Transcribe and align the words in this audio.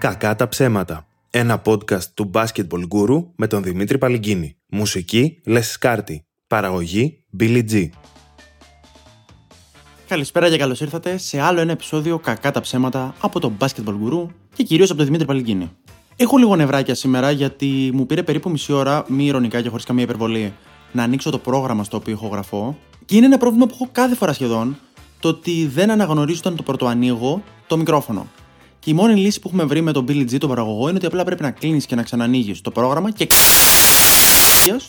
Κακά 0.00 0.36
τα 0.36 0.48
ψέματα. 0.48 1.06
Ένα 1.30 1.62
podcast 1.64 2.04
του 2.14 2.30
Basketball 2.34 2.82
Guru 2.90 3.24
με 3.36 3.46
τον 3.46 3.62
Δημήτρη 3.62 3.98
Παλυγκίνη. 3.98 4.56
Μουσική 4.70 5.40
Λες 5.46 5.70
Σκάρτη. 5.70 6.26
Παραγωγή 6.46 7.24
Billy 7.40 7.64
G. 7.70 7.88
Καλησπέρα 10.06 10.50
και 10.50 10.56
καλώς 10.56 10.80
ήρθατε 10.80 11.16
σε 11.16 11.40
άλλο 11.40 11.60
ένα 11.60 11.72
επεισόδιο 11.72 12.18
Κακά 12.18 12.50
τα 12.50 12.60
ψέματα 12.60 13.14
από 13.20 13.40
τον 13.40 13.56
Basketball 13.60 13.94
Guru 14.04 14.26
και 14.54 14.62
κυρίως 14.62 14.88
από 14.88 14.96
τον 14.96 15.06
Δημήτρη 15.06 15.26
Παλυγκίνη. 15.26 15.70
Έχω 16.16 16.36
λίγο 16.36 16.56
νευράκια 16.56 16.94
σήμερα 16.94 17.30
γιατί 17.30 17.90
μου 17.92 18.06
πήρε 18.06 18.22
περίπου 18.22 18.50
μισή 18.50 18.72
ώρα, 18.72 19.04
μη 19.08 19.24
ηρωνικά 19.24 19.62
και 19.62 19.68
χωρίς 19.68 19.84
καμία 19.84 20.04
υπερβολή, 20.04 20.52
να 20.92 21.02
ανοίξω 21.02 21.30
το 21.30 21.38
πρόγραμμα 21.38 21.84
στο 21.84 21.96
οποίο 21.96 22.12
ηχογραφώ. 22.12 22.78
Και 23.04 23.16
είναι 23.16 23.26
ένα 23.26 23.38
πρόβλημα 23.38 23.66
που 23.66 23.74
έχω 23.74 23.88
κάθε 23.92 24.14
φορά 24.14 24.32
σχεδόν, 24.32 24.78
το 25.20 25.28
ότι 25.28 25.66
δεν 25.66 25.90
αναγνωρίζω 25.90 26.38
όταν 26.38 26.56
το 26.56 26.62
πρωτοανοίγω 26.62 27.42
το 27.66 27.76
μικρόφωνο. 27.76 28.26
Και 28.80 28.90
η 28.90 28.92
μόνη 28.92 29.14
λύση 29.14 29.40
που 29.40 29.48
έχουμε 29.48 29.64
βρει 29.64 29.80
με 29.80 29.92
τον 29.92 30.04
Billy 30.08 30.30
G, 30.30 30.38
τον 30.38 30.48
παραγωγό, 30.48 30.88
είναι 30.88 30.96
ότι 30.96 31.06
απλά 31.06 31.24
πρέπει 31.24 31.42
να 31.42 31.50
κλείνεις 31.50 31.86
και 31.86 31.94
να 31.94 32.02
ξανανοίγεις 32.02 32.60
το 32.60 32.70
πρόγραμμα 32.70 33.10
και 33.10 33.26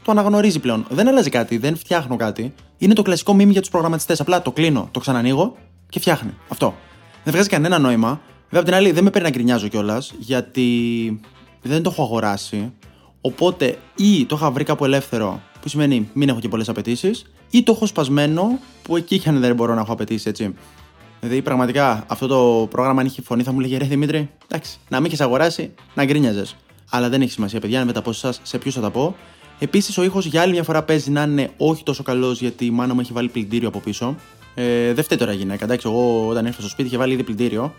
το 0.03 0.11
αναγνωρίζει 0.11 0.59
πλέον. 0.59 0.85
Δεν 0.89 1.07
αλλάζει 1.07 1.29
κάτι, 1.29 1.57
δεν 1.57 1.77
φτιάχνω 1.77 2.15
κάτι. 2.15 2.53
Είναι 2.77 2.93
το 2.93 3.01
κλασικό 3.01 3.31
μήνυμα 3.31 3.51
για 3.51 3.61
τους 3.61 3.69
προγραμματιστές. 3.69 4.19
Απλά 4.19 4.41
το 4.41 4.51
κλείνω, 4.51 4.87
το 4.91 4.99
ξανανοίγω 4.99 5.55
και 5.89 5.99
φτιάχνει. 5.99 6.31
Αυτό. 6.47 6.75
Δεν 7.23 7.33
βγάζει 7.33 7.49
κανένα 7.49 7.79
νόημα. 7.79 8.21
Βέβαια, 8.43 8.59
απ' 8.59 8.65
την 8.65 8.73
άλλη, 8.73 8.91
δεν 8.91 9.03
με 9.03 9.09
παίρνει 9.09 9.27
να 9.27 9.33
γκρινιάζω 9.33 9.67
κιόλας, 9.67 10.13
γιατί 10.19 11.19
δεν 11.61 11.83
το 11.83 11.89
έχω 11.89 12.03
αγοράσει. 12.03 12.73
Οπότε 13.21 13.77
ή 13.95 14.25
το 14.25 14.35
είχα 14.35 14.51
βρει 14.51 14.63
κάπου 14.63 14.85
ελεύθερο, 14.85 15.41
που 15.61 15.69
σημαίνει 15.69 16.09
μην 16.13 16.29
έχω 16.29 16.39
και 16.39 16.47
πολλές 16.47 16.69
απαιτήσεις, 16.69 17.25
ή 17.49 17.63
το 17.63 17.71
έχω 17.71 17.85
σπασμένο, 17.85 18.59
που 18.81 18.97
εκεί 18.97 19.19
και 19.19 19.29
αν 19.29 19.39
δεν 19.39 19.55
μπορώ 19.55 19.73
να 19.73 19.81
έχω 19.81 19.93
απαιτήσεις 19.93 20.25
έτσι. 20.25 20.53
Δηλαδή, 21.21 21.41
πραγματικά 21.41 22.03
αυτό 22.07 22.27
το 22.27 22.67
πρόγραμμα, 22.71 23.01
αν 23.01 23.07
είχε 23.07 23.21
φωνή, 23.21 23.43
θα 23.43 23.51
μου 23.51 23.59
λέγε 23.59 23.77
Ρε 23.77 23.85
Δημήτρη, 23.85 24.29
εντάξει, 24.47 24.77
να 24.89 24.97
μην 24.97 25.05
έχεις 25.05 25.21
αγοράσει, 25.21 25.71
να 25.93 26.05
γκρίνιαζες. 26.05 26.55
Αλλά 26.89 27.09
δεν 27.09 27.21
έχει 27.21 27.31
σημασία, 27.31 27.59
παιδιά, 27.59 27.85
να 27.85 28.01
πω 28.01 28.09
εσά 28.09 28.33
σε 28.43 28.57
ποιους 28.57 28.73
θα 28.73 28.81
τα 28.81 28.89
πω. 28.89 29.15
Επίσης, 29.59 29.97
ο 29.97 30.03
ήχος 30.03 30.25
για 30.25 30.41
άλλη 30.41 30.51
μια 30.51 30.63
φορά 30.63 30.83
παίζει 30.83 31.11
να 31.11 31.21
είναι 31.21 31.49
όχι 31.57 31.83
τόσο 31.83 32.03
καλός, 32.03 32.39
γιατί 32.41 32.65
η 32.65 32.71
μάνα 32.71 32.93
μου 32.93 32.99
έχει 32.99 33.13
βάλει 33.13 33.29
πλυντήριο 33.29 33.67
από 33.67 33.79
πίσω. 33.79 34.15
Ε, 34.55 34.93
δεν 34.93 35.03
φταίει 35.03 35.17
τώρα 35.17 35.33
η 35.33 35.35
γυναίκα, 35.35 35.63
εντάξει, 35.63 35.87
εγώ 35.89 36.27
όταν 36.27 36.45
ήρθα 36.45 36.59
στο 36.59 36.69
σπίτι 36.69 36.87
είχε 36.87 36.97
βάλει 36.97 37.13
ήδη 37.13 37.23
πλυντήριο. 37.23 37.73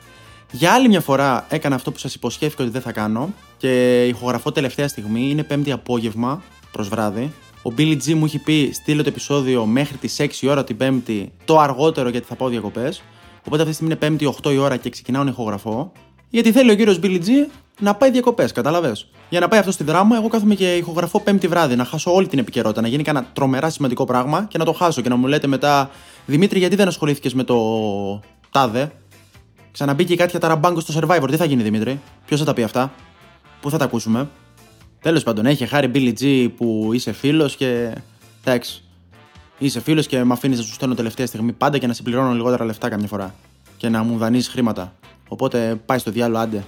Για 0.50 0.72
άλλη 0.72 0.88
μια 0.88 1.00
φορά 1.00 1.46
έκανα 1.48 1.74
αυτό 1.74 1.92
που 1.92 1.98
σας 1.98 2.14
υποσχέθηκα 2.14 2.62
ότι 2.62 2.72
δεν 2.72 2.80
θα 2.80 2.92
κάνω 2.92 3.34
και 3.56 4.04
ηχογραφώ 4.06 4.52
τελευταία 4.52 4.88
στιγμή. 4.88 5.30
Είναι 5.30 5.42
πέμπτη 5.42 5.72
απόγευμα 5.72 6.42
προς 6.72 6.88
βράδυ. 6.88 7.32
Ο 7.62 7.72
Billy 7.78 7.96
G 8.04 8.14
μου 8.14 8.24
έχει 8.24 8.38
πει 8.38 8.70
στείλω 8.72 9.02
το 9.02 9.08
επεισόδιο 9.08 9.66
μέχρι 9.66 9.96
τις 9.96 10.16
6 10.20 10.28
η 10.40 10.48
ώρα 10.48 10.64
την 10.64 10.76
Πέμπτη, 10.76 11.32
το 11.44 11.58
αργότερο 11.58 12.08
γιατί 12.08 12.26
θα 12.26 12.34
πάω 12.34 12.48
διακοπές. 12.48 13.02
Οπότε 13.44 13.62
αυτή 13.62 13.68
τη 13.68 13.72
στιγμή 13.72 13.92
είναι 13.92 14.00
Πέμπτη 14.00 14.34
8 14.42 14.52
η 14.52 14.56
ώρα 14.56 14.76
και 14.76 14.90
ξεκινάω 14.90 15.24
να 15.24 15.30
ηχογραφώ. 15.30 15.92
Γιατί 16.28 16.52
θέλει 16.52 16.70
ο 16.70 16.74
κύριος 16.74 16.98
Billy 17.02 17.20
G 17.20 17.28
να 17.80 17.94
πάει 17.94 18.10
διακοπές, 18.10 18.52
κατάλαβε. 18.52 18.92
Για 19.28 19.40
να 19.40 19.48
πάει 19.48 19.58
αυτό 19.60 19.72
στη 19.72 19.84
δράμα, 19.84 20.16
εγώ 20.16 20.28
κάθομαι 20.28 20.54
και 20.54 20.76
ηχογραφώ 20.76 21.20
Πέμπτη 21.20 21.48
βράδυ, 21.48 21.76
να 21.76 21.84
χάσω 21.84 22.14
όλη 22.14 22.26
την 22.26 22.38
επικαιρότητα, 22.38 22.80
να 22.80 22.88
γίνει 22.88 23.02
κανένα 23.02 23.26
τρομερά 23.32 23.70
σημαντικό 23.70 24.04
πράγμα 24.04 24.46
και 24.48 24.58
να 24.58 24.64
το 24.64 24.72
χάσω 24.72 25.00
και 25.00 25.08
να 25.08 25.16
μου 25.16 25.26
λέτε 25.26 25.46
μετά 25.46 25.90
Δημήτρη, 26.26 26.58
γιατί 26.58 26.76
δεν 26.76 26.88
ασχολήθηκες 26.88 27.34
με 27.34 27.44
το 27.44 27.56
τάδε; 28.50 28.92
Ξαναμπήκε 29.72 30.16
κάτι 30.16 30.30
για 30.30 30.40
ταραμπάγκο 30.40 30.80
στο 30.80 31.00
survivor. 31.00 31.26
Τι 31.30 31.36
θα 31.36 31.44
γίνει, 31.44 31.62
Δημήτρη, 31.62 32.00
ποιος 32.26 32.40
θα 32.40 32.46
τα 32.46 32.52
πει 32.52 32.62
αυτά, 32.62 32.92
πού 33.60 33.70
θα 33.70 33.78
τα 33.78 33.84
ακούσουμε; 33.84 34.28
Τέλος 35.02 35.22
πάντων, 35.22 35.46
έχει 35.46 35.66
χάρη 35.66 35.90
Billy 35.94 36.12
G 36.20 36.48
που 36.56 36.90
είσαι 36.92 37.12
φίλος 37.12 37.56
και. 37.56 37.92
Εντάξει. 38.44 38.82
Είσαι 39.64 39.80
φίλος 39.80 40.06
και 40.06 40.24
με 40.24 40.32
αφήνεις 40.32 40.58
να 40.58 40.64
σου 40.64 40.72
στέλνω 40.72 40.94
τελευταία 40.94 41.26
στιγμή 41.26 41.52
πάντα 41.52 41.78
και 41.78 41.86
να 41.86 41.92
συμπληρώνω 41.92 42.32
λιγότερα 42.32 42.64
λεφτά 42.64 42.88
καμιά 42.88 43.06
φορά. 43.06 43.34
Και 43.76 43.88
να 43.88 44.02
μου 44.02 44.18
δανείζεις 44.18 44.48
χρήματα. 44.48 44.92
Οπότε 45.28 45.80
πάει 45.86 45.98
στο 45.98 46.10
διάλογο, 46.10 46.42
άντε. 46.42 46.64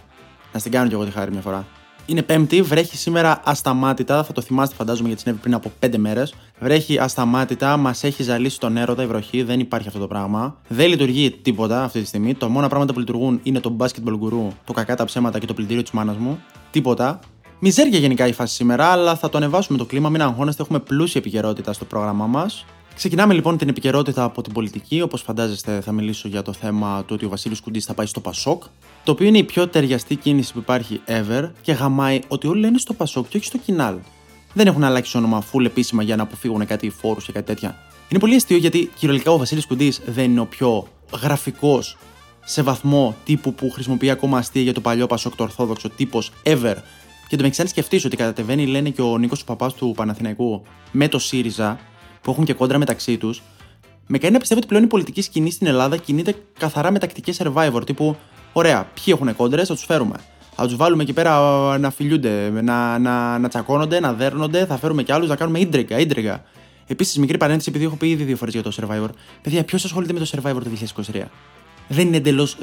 Να 0.52 0.58
στην 0.58 0.72
κάνω 0.72 0.88
κι 0.88 0.94
εγώ 0.94 1.04
τη 1.04 1.10
χάρη 1.10 1.30
μια 1.30 1.40
φορά. 1.40 1.66
Είναι 2.06 2.22
Πέμπτη, 2.22 2.62
βρέχει 2.62 2.96
σήμερα 2.96 3.40
ασταμάτητα. 3.44 4.24
Θα 4.24 4.32
το 4.32 4.40
θυμάστε, 4.40 4.74
φαντάζομαι, 4.74 5.06
γιατί 5.06 5.22
συνέβη 5.22 5.40
πριν 5.40 5.54
από 5.54 5.72
5 5.80 5.96
μέρες. 5.98 6.34
Βρέχει 6.58 6.98
ασταμάτητα, 6.98 7.76
μας 7.76 8.04
έχει 8.04 8.22
ζαλίσει 8.22 8.60
τον 8.60 8.76
έρωτα 8.76 9.02
η 9.02 9.06
βροχή. 9.06 9.42
Δεν 9.42 9.60
υπάρχει 9.60 9.88
αυτό 9.88 10.00
το 10.00 10.06
πράγμα. 10.06 10.56
Δεν 10.68 10.88
λειτουργεί 10.88 11.30
τίποτα 11.30 11.82
αυτή 11.84 12.00
τη 12.00 12.06
στιγμή. 12.06 12.34
Το 12.34 12.48
μόνο 12.48 12.68
πράγματα 12.68 12.92
που 12.92 12.98
λειτουργούν 12.98 13.40
είναι 13.42 13.60
το 13.60 13.76
basketball 13.78 14.18
guru, 14.22 14.48
το 14.64 14.72
κακά 14.72 14.96
τα 14.96 15.04
ψέματα 15.04 15.38
και 15.38 15.46
το 15.46 15.54
πλυντήριο 15.54 15.82
της 15.82 15.90
μάνας 15.90 16.16
μου. 16.16 16.42
Τίποτα. 16.70 17.18
Μιζέρια 17.58 17.98
γενικά 17.98 18.26
η 18.26 18.32
φάση 18.32 18.54
σήμερα, 18.54 18.86
αλλά 18.86 19.16
θα 19.16 19.28
το 19.28 19.36
ανεβάσουμε 19.36 19.78
το 19.78 19.84
κλίμα. 19.84 20.08
Μην 20.08 20.22
αγχώνεστε, 20.22 20.62
έχουμε 20.62 20.78
πλούσια 20.78 21.20
επικαιρότητα 21.20 21.72
στο 21.72 21.84
πρόγραμμά 21.84 22.26
μας. 22.26 22.64
Ξεκινάμε 22.96 23.34
λοιπόν 23.34 23.56
την 23.56 23.68
επικαιρότητα 23.68 24.24
από 24.24 24.42
την 24.42 24.52
πολιτική. 24.52 25.00
Όπως 25.00 25.22
φαντάζεστε, 25.22 25.80
θα 25.80 25.92
μιλήσω 25.92 26.28
για 26.28 26.42
το 26.42 26.52
θέμα 26.52 27.00
του 27.00 27.14
ότι 27.14 27.24
ο 27.24 27.28
Βασίλης 27.28 27.60
Κουντής 27.60 27.84
θα 27.84 27.94
πάει 27.94 28.06
στο 28.06 28.20
Πασόκ. 28.20 28.62
Το 29.04 29.12
οποίο 29.12 29.26
είναι 29.26 29.38
η 29.38 29.44
πιο 29.44 29.68
ταιριαστή 29.68 30.16
κίνηση 30.16 30.52
που 30.52 30.58
υπάρχει 30.58 31.00
ever 31.06 31.50
και 31.62 31.72
γαμάει 31.72 32.20
ότι 32.28 32.46
όλοι 32.46 32.60
λένε 32.60 32.78
στο 32.78 32.92
Πασόκ 32.92 33.28
και 33.28 33.36
όχι 33.36 33.46
στο 33.46 33.58
Κινάλ. 33.58 33.96
Δεν 34.52 34.66
έχουν 34.66 34.84
αλλάξει 34.84 35.16
όνομα 35.16 35.44
full 35.52 35.64
επίσημα 35.64 36.02
για 36.02 36.16
να 36.16 36.22
αποφύγουν 36.22 36.66
κάτι 36.66 36.90
φόρους 36.90 37.24
και 37.24 37.32
κάτι 37.32 37.46
τέτοια. 37.46 37.76
Είναι 38.08 38.20
πολύ 38.20 38.34
αστείο 38.34 38.56
γιατί 38.56 38.90
κυριολεκτικά 38.94 39.34
ο 39.34 39.38
Βασίλης 39.38 39.66
Κουντής 39.66 40.00
δεν 40.06 40.30
είναι 40.30 40.40
ο 40.40 40.46
πιο 40.46 40.86
γραφικός 41.22 41.96
σε 42.44 42.62
βαθμό 42.62 43.16
τύπου 43.24 43.54
που 43.54 43.70
χρησιμοποιεί 43.70 44.10
ακόμα 44.10 44.38
αστεία 44.38 44.62
για 44.62 44.72
το 44.72 44.80
παλιό 44.80 45.06
Πασόκ, 45.06 45.36
το 45.36 45.42
Ορθόδοξο 45.42 45.88
τύπος 45.88 46.30
ever. 46.42 46.74
Και 47.28 47.36
το 47.36 47.42
με 47.42 47.50
αν 47.58 47.68
σκεφτείς 47.68 48.04
ότι 48.04 48.16
κατατεβαίνει, 48.16 48.66
λένε 48.66 48.90
και 48.90 49.02
ο 49.02 49.18
Νίκος 49.18 49.44
Παπάς 49.44 49.74
του 49.74 49.92
Παναθηναϊκού 49.96 50.62
με 50.92 51.08
το 51.08 51.18
ΣΥΡΙΖΑ, 51.18 51.80
που 52.24 52.30
έχουν 52.30 52.44
και 52.44 52.52
κόντρα 52.52 52.78
μεταξύ 52.78 53.16
τους, 53.18 53.42
με 54.06 54.18
κάνει 54.18 54.32
να 54.32 54.38
πιστεύω 54.38 54.60
ότι 54.60 54.68
πλέον 54.68 54.84
η 54.84 54.86
πολιτική 54.86 55.22
σκηνή 55.22 55.50
στην 55.50 55.66
Ελλάδα 55.66 55.96
κινείται 55.96 56.34
καθαρά 56.58 56.90
με 56.90 56.98
τακτικές 56.98 57.40
survivor. 57.42 57.86
Τύπου, 57.86 58.16
ωραία, 58.52 58.88
ποιοι 58.94 59.04
έχουν 59.16 59.36
κόντρες, 59.36 59.68
θα 59.68 59.74
τους 59.74 59.84
φέρουμε. 59.84 60.16
Θα 60.56 60.64
τους 60.66 60.76
βάλουμε 60.76 61.02
εκεί 61.02 61.12
πέρα 61.12 61.38
να 61.78 61.90
φιλιούνται, 61.90 62.50
να, 62.50 62.98
να, 62.98 63.38
να 63.38 63.48
τσακώνονται, 63.48 64.00
να 64.00 64.12
δέρνονται, 64.12 64.66
θα 64.66 64.76
φέρουμε 64.76 65.02
κι 65.02 65.12
άλλους, 65.12 65.28
να 65.28 65.36
κάνουμε 65.36 65.58
ίντρικα, 65.58 65.98
ίντρικα. 65.98 66.42
Επίσης, 66.86 67.18
μικρή 67.18 67.36
παρένθεση, 67.36 67.70
επειδή 67.70 67.84
έχω 67.84 67.96
πει 67.96 68.10
ήδη 68.10 68.24
δύο 68.24 68.36
φορές 68.36 68.54
για 68.54 68.62
το 68.62 68.72
survivor. 68.80 69.08
Παιδιά, 69.42 69.64
ποιος 69.64 69.84
ασχολείται 69.84 70.12
με 70.12 70.18
το 70.18 70.30
survivor 70.30 70.62
το 70.62 70.70
2023. 71.12 71.22
Δεν 71.88 72.06
είναι 72.06 72.16
εντελώς 72.16 72.56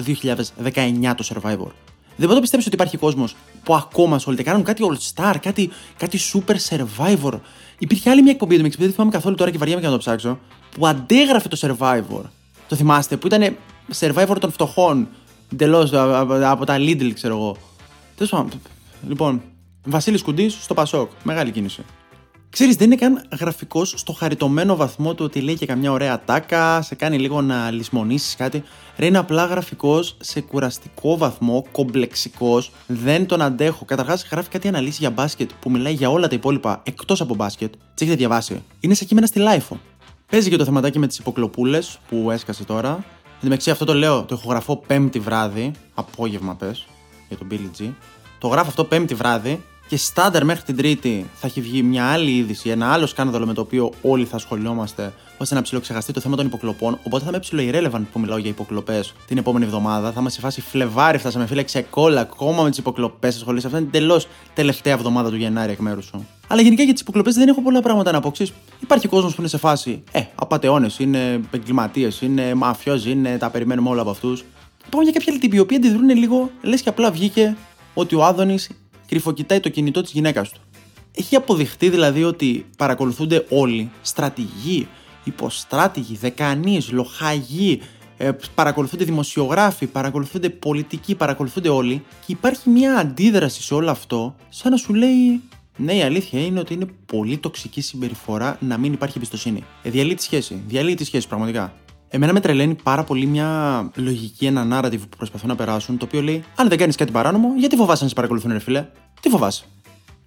2019 0.64 1.14
το 1.16 1.26
survivor. 1.34 1.72
Δεν 2.22 2.30
μπορώ 2.30 2.34
να 2.34 2.42
πιστέψω 2.42 2.68
ότι 2.68 2.76
υπάρχει 2.76 2.98
κόσμος 2.98 3.36
που 3.64 3.76
ακόμα 3.76 4.16
ασχολείται. 4.16 4.44
Κάνουν 4.44 4.64
κάτι 4.64 4.84
all 4.90 5.24
star, 5.24 5.36
κάτι, 5.42 5.70
κάτι 5.98 6.20
super 6.34 6.56
survivor. 6.70 7.40
Υπήρχε 7.78 8.10
άλλη 8.10 8.22
μια 8.22 8.32
εκπομπή, 8.32 8.58
δεν 8.58 8.92
θυμάμαι 8.92 9.12
καθόλου 9.12 9.36
τώρα 9.36 9.52
και 9.52 9.58
βαριέμαι 9.58 9.82
και 9.82 9.88
να 9.88 9.94
το 9.94 10.00
ψάξω, 10.00 10.40
που 10.76 10.88
αντέγραφε 10.88 11.48
το 11.48 11.58
survivor. 11.62 12.22
Το 12.68 12.76
θυμάστε, 12.76 13.18
που 13.18 13.28
ήταν 13.28 13.58
survivor 14.00 14.36
των 14.40 14.52
φτωχών. 14.52 15.08
Εντελώς 15.54 15.94
από 16.44 16.66
τα 16.66 16.78
Lidl, 16.78 17.12
ξέρω 17.14 17.36
εγώ. 17.36 17.58
Τέλος 18.16 18.32
πάντων. 18.32 18.52
Λοιπόν, 19.08 19.42
Βασίλης 19.86 20.22
Κουντής 20.22 20.58
στο 20.62 20.74
Πασόκ. 20.74 21.10
Μεγάλη 21.24 21.52
κίνηση. 21.52 21.84
Ξέρεις, 22.52 22.76
δεν 22.76 22.88
είναι 22.92 22.96
καν 22.96 23.24
γραφικός 23.40 23.94
στο 23.98 24.14
χαριτωμένο 24.14 24.76
βαθμό 24.76 25.14
του 25.14 25.26
ότι 25.26 25.42
λέει 25.42 25.56
και 25.56 25.66
καμιά 25.66 25.92
ωραία 25.92 26.24
τάκα, 26.24 26.82
σε 26.82 26.96
κάνει 26.96 27.20
λίγο 27.20 27.42
να 27.42 27.72
λησμονήσεις 27.72 28.36
κάτι. 28.36 28.64
Ρε, 28.98 29.06
είναι 29.06 29.18
απλά 29.18 29.46
γραφικός 29.46 30.18
σε 30.20 30.42
κουραστικό 30.42 31.18
βαθμό, 31.18 31.66
κομπλεξικός. 31.72 32.72
Δεν 32.88 33.26
τον 33.26 33.42
αντέχω. 33.42 33.86
Καταρχάς, 33.86 34.28
γράφει 34.32 34.50
κάτι 34.50 34.68
αναλύσεις 34.68 34.98
για 35.00 35.10
μπάσκετ 35.10 35.50
που 35.60 35.72
μιλάει 35.72 35.94
για 35.94 36.10
όλα 36.10 36.28
τα 36.28 36.36
υπόλοιπα 36.36 36.82
εκτός 36.84 37.22
από 37.22 37.36
μπάσκετ. 37.36 37.74
Τις 37.74 38.02
έχετε 38.02 38.16
διαβάσει. 38.16 38.64
Είναι 38.80 38.94
σε 38.94 39.06
κείμενα 39.06 39.28
στη 39.28 39.40
LiFO. 39.40 39.80
Παίζει 40.30 40.50
και 40.50 40.56
το 40.56 40.66
θεματάκι 40.66 41.00
με 41.00 41.08
τις 41.08 41.18
υποκλοπούλες 41.18 42.00
που 42.10 42.32
έσκασε 42.32 42.64
τώρα. 42.64 42.90
Εν 42.90 43.04
τω 43.40 43.48
μεταξύ, 43.48 43.72
αυτό 43.72 43.86
το 43.86 43.94
λέω, 43.94 44.24
το 44.24 44.36
ηχογραφώ 44.40 44.78
πέμπτη 44.78 45.20
βράδυ, 45.20 45.72
απόγευμα 45.94 46.56
πες, 46.56 46.86
για 47.28 47.38
τον 47.38 47.48
Billy 47.52 47.82
G. 47.82 47.94
Το 48.40 48.48
γράφω 48.48 48.68
αυτό 48.68 48.84
πέμπτη 48.84 49.14
βράδυ 49.14 49.62
και 49.92 49.98
στάνταρ 49.98 50.46
μέχρι 50.46 50.64
την 50.64 50.76
Τρίτη 50.76 51.30
θα 51.34 51.48
έχει 51.48 51.62
βγει 51.62 51.84
μια 51.84 52.06
άλλη 52.06 52.32
είδηση, 52.32 52.70
ένα 52.70 52.92
άλλο 52.92 53.06
σκάνδαλο 53.06 53.46
με 53.46 53.54
το 53.54 53.62
οποίο 53.62 53.92
όλοι 54.02 54.26
θα 54.26 54.36
ασχολιόμαστε, 54.36 55.14
ώστε 55.38 55.56
να 55.56 55.62
ψιλοξεχαστεί 55.62 56.14
το 56.14 56.20
θέμα 56.20 56.36
των 56.36 56.46
υποκλοπών. 56.46 57.00
Οπότε 57.04 57.24
θα 57.24 57.30
είμαι 57.30 57.40
ψιλο 57.40 57.62
irrelevant 57.62 58.02
που 58.12 58.20
μιλάω 58.20 58.38
για 58.38 58.50
υποκλοπές 58.50 59.14
την 59.28 59.38
επόμενη 59.38 59.66
εβδομάδα. 59.66 60.12
Θα 60.12 60.20
είμαστε 60.20 60.40
σε 60.40 60.46
φάση 60.46 60.62
Φλεβάρι, 60.62 61.18
φτάσαμε 61.18 61.46
φίλε 61.46 61.64
ξεκόλλα 61.64 62.22
ακόμα 62.22 62.64
με 62.64 62.70
τις 62.70 62.78
υποκλοπές 62.78 63.36
ασχολείσαι. 63.36 63.68
Αυτά 63.68 63.80
είναι 63.80 63.88
τελώ 63.92 64.22
τελευταία 64.54 64.94
εβδομάδα 64.94 65.30
του 65.30 65.36
Γενάρη 65.36 65.72
εκ 65.72 65.80
μέρους 65.80 66.06
σου. 66.06 66.28
Αλλά 66.48 66.62
γενικά 66.62 66.84
για 66.84 66.94
τις 66.94 67.02
υποκλοπές 67.02 67.36
δεν 67.36 67.48
έχω 67.48 67.62
πολλά 67.62 67.82
πράγματα 67.82 68.12
να 68.12 68.20
πω. 68.20 68.32
Ξέρεις, 68.32 68.54
υπάρχει 68.80 69.08
κόσμος 69.08 69.36
που 69.36 69.42
είναι 69.42 69.50
σε 69.50 69.58
φάση, 69.58 70.04
ε, 70.12 70.22
απαταιώνες, 70.36 71.00
είναι 71.00 71.42
εγκληματίες, 71.52 72.22
είναι 72.22 72.54
μαφιόζοι, 72.54 73.12
είναι 73.12 73.38
τα 73.38 73.50
περιμένουμε 73.50 73.90
όλα 73.90 74.02
από 74.02 74.10
αυτούς. 74.10 74.44
Πάω 74.90 75.02
για 75.02 75.12
κάποια 75.12 75.34
άλλη 75.34 75.56
οι 75.56 75.60
οποίοι 75.60 75.78
αντιδρούν 75.78 76.10
λίγο, 76.10 76.50
λες 76.62 76.82
και 76.82 76.90
απλά 76.90 77.12
βγήκε 77.12 77.56
ότι 77.94 78.16
ο 78.16 78.24
Άδωνης 78.24 78.70
κρυφοκοιτάει 79.12 79.60
το 79.60 79.70
κινητό 79.70 80.02
της 80.02 80.12
γυναίκας 80.12 80.50
του. 80.50 80.60
Έχει 81.16 81.36
αποδειχτεί 81.36 81.90
δηλαδή 81.90 82.24
ότι 82.24 82.66
παρακολουθούνται 82.78 83.46
όλοι, 83.50 83.92
στρατηγοί, 84.02 84.88
υποστράτηγοι, 85.24 86.18
δεκανείς, 86.18 86.92
λοχαγοί, 86.92 87.82
ε, 88.18 88.32
παρακολουθούνται 88.56 89.04
δημοσιογράφοι, 89.04 89.86
παρακολουθούνται 89.88 90.50
πολιτικοί, 90.50 91.16
παρακολουθούνται 91.16 91.70
όλοι 91.70 92.04
και 92.26 92.32
υπάρχει 92.32 92.70
μια 92.70 92.96
αντίδραση 92.96 93.62
σε 93.62 93.74
όλο 93.74 93.92
αυτό 93.92 94.36
σαν 94.50 94.72
να 94.72 94.78
σου 94.78 94.94
λέει 94.94 95.42
ναι, 95.78 95.94
η 95.94 96.02
αλήθεια 96.02 96.46
είναι 96.46 96.60
ότι 96.60 96.74
είναι 96.74 96.88
πολύ 97.06 97.38
τοξική 97.38 97.82
συμπεριφορά 97.82 98.58
να 98.60 98.78
μην 98.78 98.94
υπάρχει 98.94 99.18
εμπιστοσύνη. 99.18 99.64
Ε, 99.84 99.90
διαλύει 99.90 100.16
τη 100.16 100.24
σχέση. 100.24 100.64
Διαλύει 100.68 100.96
τη 100.96 101.04
σχέση, 101.04 101.28
πραγματικά. 101.28 101.74
Εμένα 102.14 102.34
με 102.34 102.40
τρελαίνει 102.40 102.76
πάρα 102.84 103.04
πολύ 103.04 103.26
μια 103.26 103.90
λογική, 103.96 104.46
ένα 104.46 104.68
narrative 104.72 105.00
που 105.00 105.18
προσπαθούν 105.18 105.50
να 105.50 105.56
περάσουν, 105.56 105.98
το 105.98 106.06
οποίο 106.06 106.22
λέει: 106.22 106.44
Αν 106.56 106.70
δεν 106.70 106.78
κάνεις 106.78 106.96
κάτι 106.96 107.12
παράνομο, 107.12 107.48
γιατί 107.58 107.76
φοβάσαι 107.76 108.04
να 108.04 108.10
σε 108.10 108.16
παρακολουθούν, 108.16 108.52
ρε 108.52 108.60
φίλε; 108.60 108.86
Τι 109.22 109.30
φοβάσαι; 109.30 109.64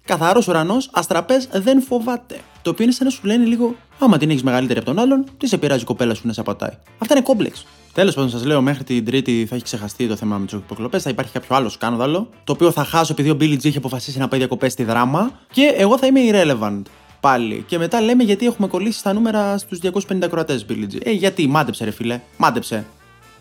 Καθαρός 0.05 0.47
ουρανός, 0.47 0.89
αστραπές 0.93 1.47
δεν 1.51 1.81
φοβάται. 1.81 2.39
Το 2.61 2.69
οποίο 2.69 2.83
είναι 2.83 2.93
σαν 2.93 3.05
να 3.05 3.11
σου 3.11 3.21
λένε 3.23 3.45
λίγο: 3.45 3.75
Άμα 3.99 4.17
την 4.17 4.29
έχεις 4.29 4.43
μεγαλύτερη 4.43 4.79
από 4.79 4.87
τον 4.87 4.99
άλλον, 4.99 5.25
τι 5.37 5.47
σε 5.47 5.57
πειράζει 5.57 5.81
η 5.81 5.85
κοπέλα 5.85 6.13
σου 6.13 6.27
να 6.27 6.33
σε 6.33 6.39
απατάει. 6.39 6.77
Αυτά 6.97 7.13
είναι 7.15 7.23
κόμπλεξ. 7.23 7.65
Τέλος 7.93 8.13
πάντων, 8.15 8.29
σας 8.29 8.45
λέω, 8.45 8.61
μέχρι 8.61 8.83
την 8.83 9.05
Τρίτη 9.05 9.45
θα 9.49 9.55
έχει 9.55 9.63
ξεχαστεί 9.63 10.07
το 10.07 10.15
θέμα 10.15 10.37
με 10.37 10.45
τι 10.45 10.55
υποκλοπές. 10.55 11.03
Θα 11.03 11.09
υπάρχει 11.09 11.31
κάποιο 11.31 11.55
άλλο 11.55 11.69
σκάνδαλο, 11.69 12.29
το 12.43 12.51
οποίο 12.51 12.71
θα 12.71 12.83
χάσω 12.83 13.11
επειδή 13.11 13.29
ο 13.29 13.37
Billy 13.39 13.53
G 13.53 13.65
έχει 13.65 13.77
αποφασίσει 13.77 14.17
να 14.17 14.27
πάει 14.27 14.39
διακοπές 14.39 14.71
στη 14.71 14.83
δράμα 14.83 15.31
και 15.51 15.73
εγώ 15.77 15.97
θα 15.97 16.07
είμαι 16.07 16.19
irrelevant 16.31 16.81
πάλι. 17.25 17.63
Και 17.67 17.77
μετά 17.77 18.01
λέμε 18.01 18.23
γιατί 18.23 18.45
έχουμε 18.45 18.67
κολλήσει 18.67 18.99
στα 18.99 19.13
νούμερα 19.13 19.57
στους 19.57 19.79
250 19.81 20.27
κροατέ, 20.29 20.61
Billy 20.69 20.93
G. 20.93 20.97
Ε, 21.03 21.11
γιατί, 21.11 21.47
μάντεψε, 21.47 21.83
ρε 21.83 21.91
φίλε, 21.91 22.21
μάντεψε. 22.37 22.85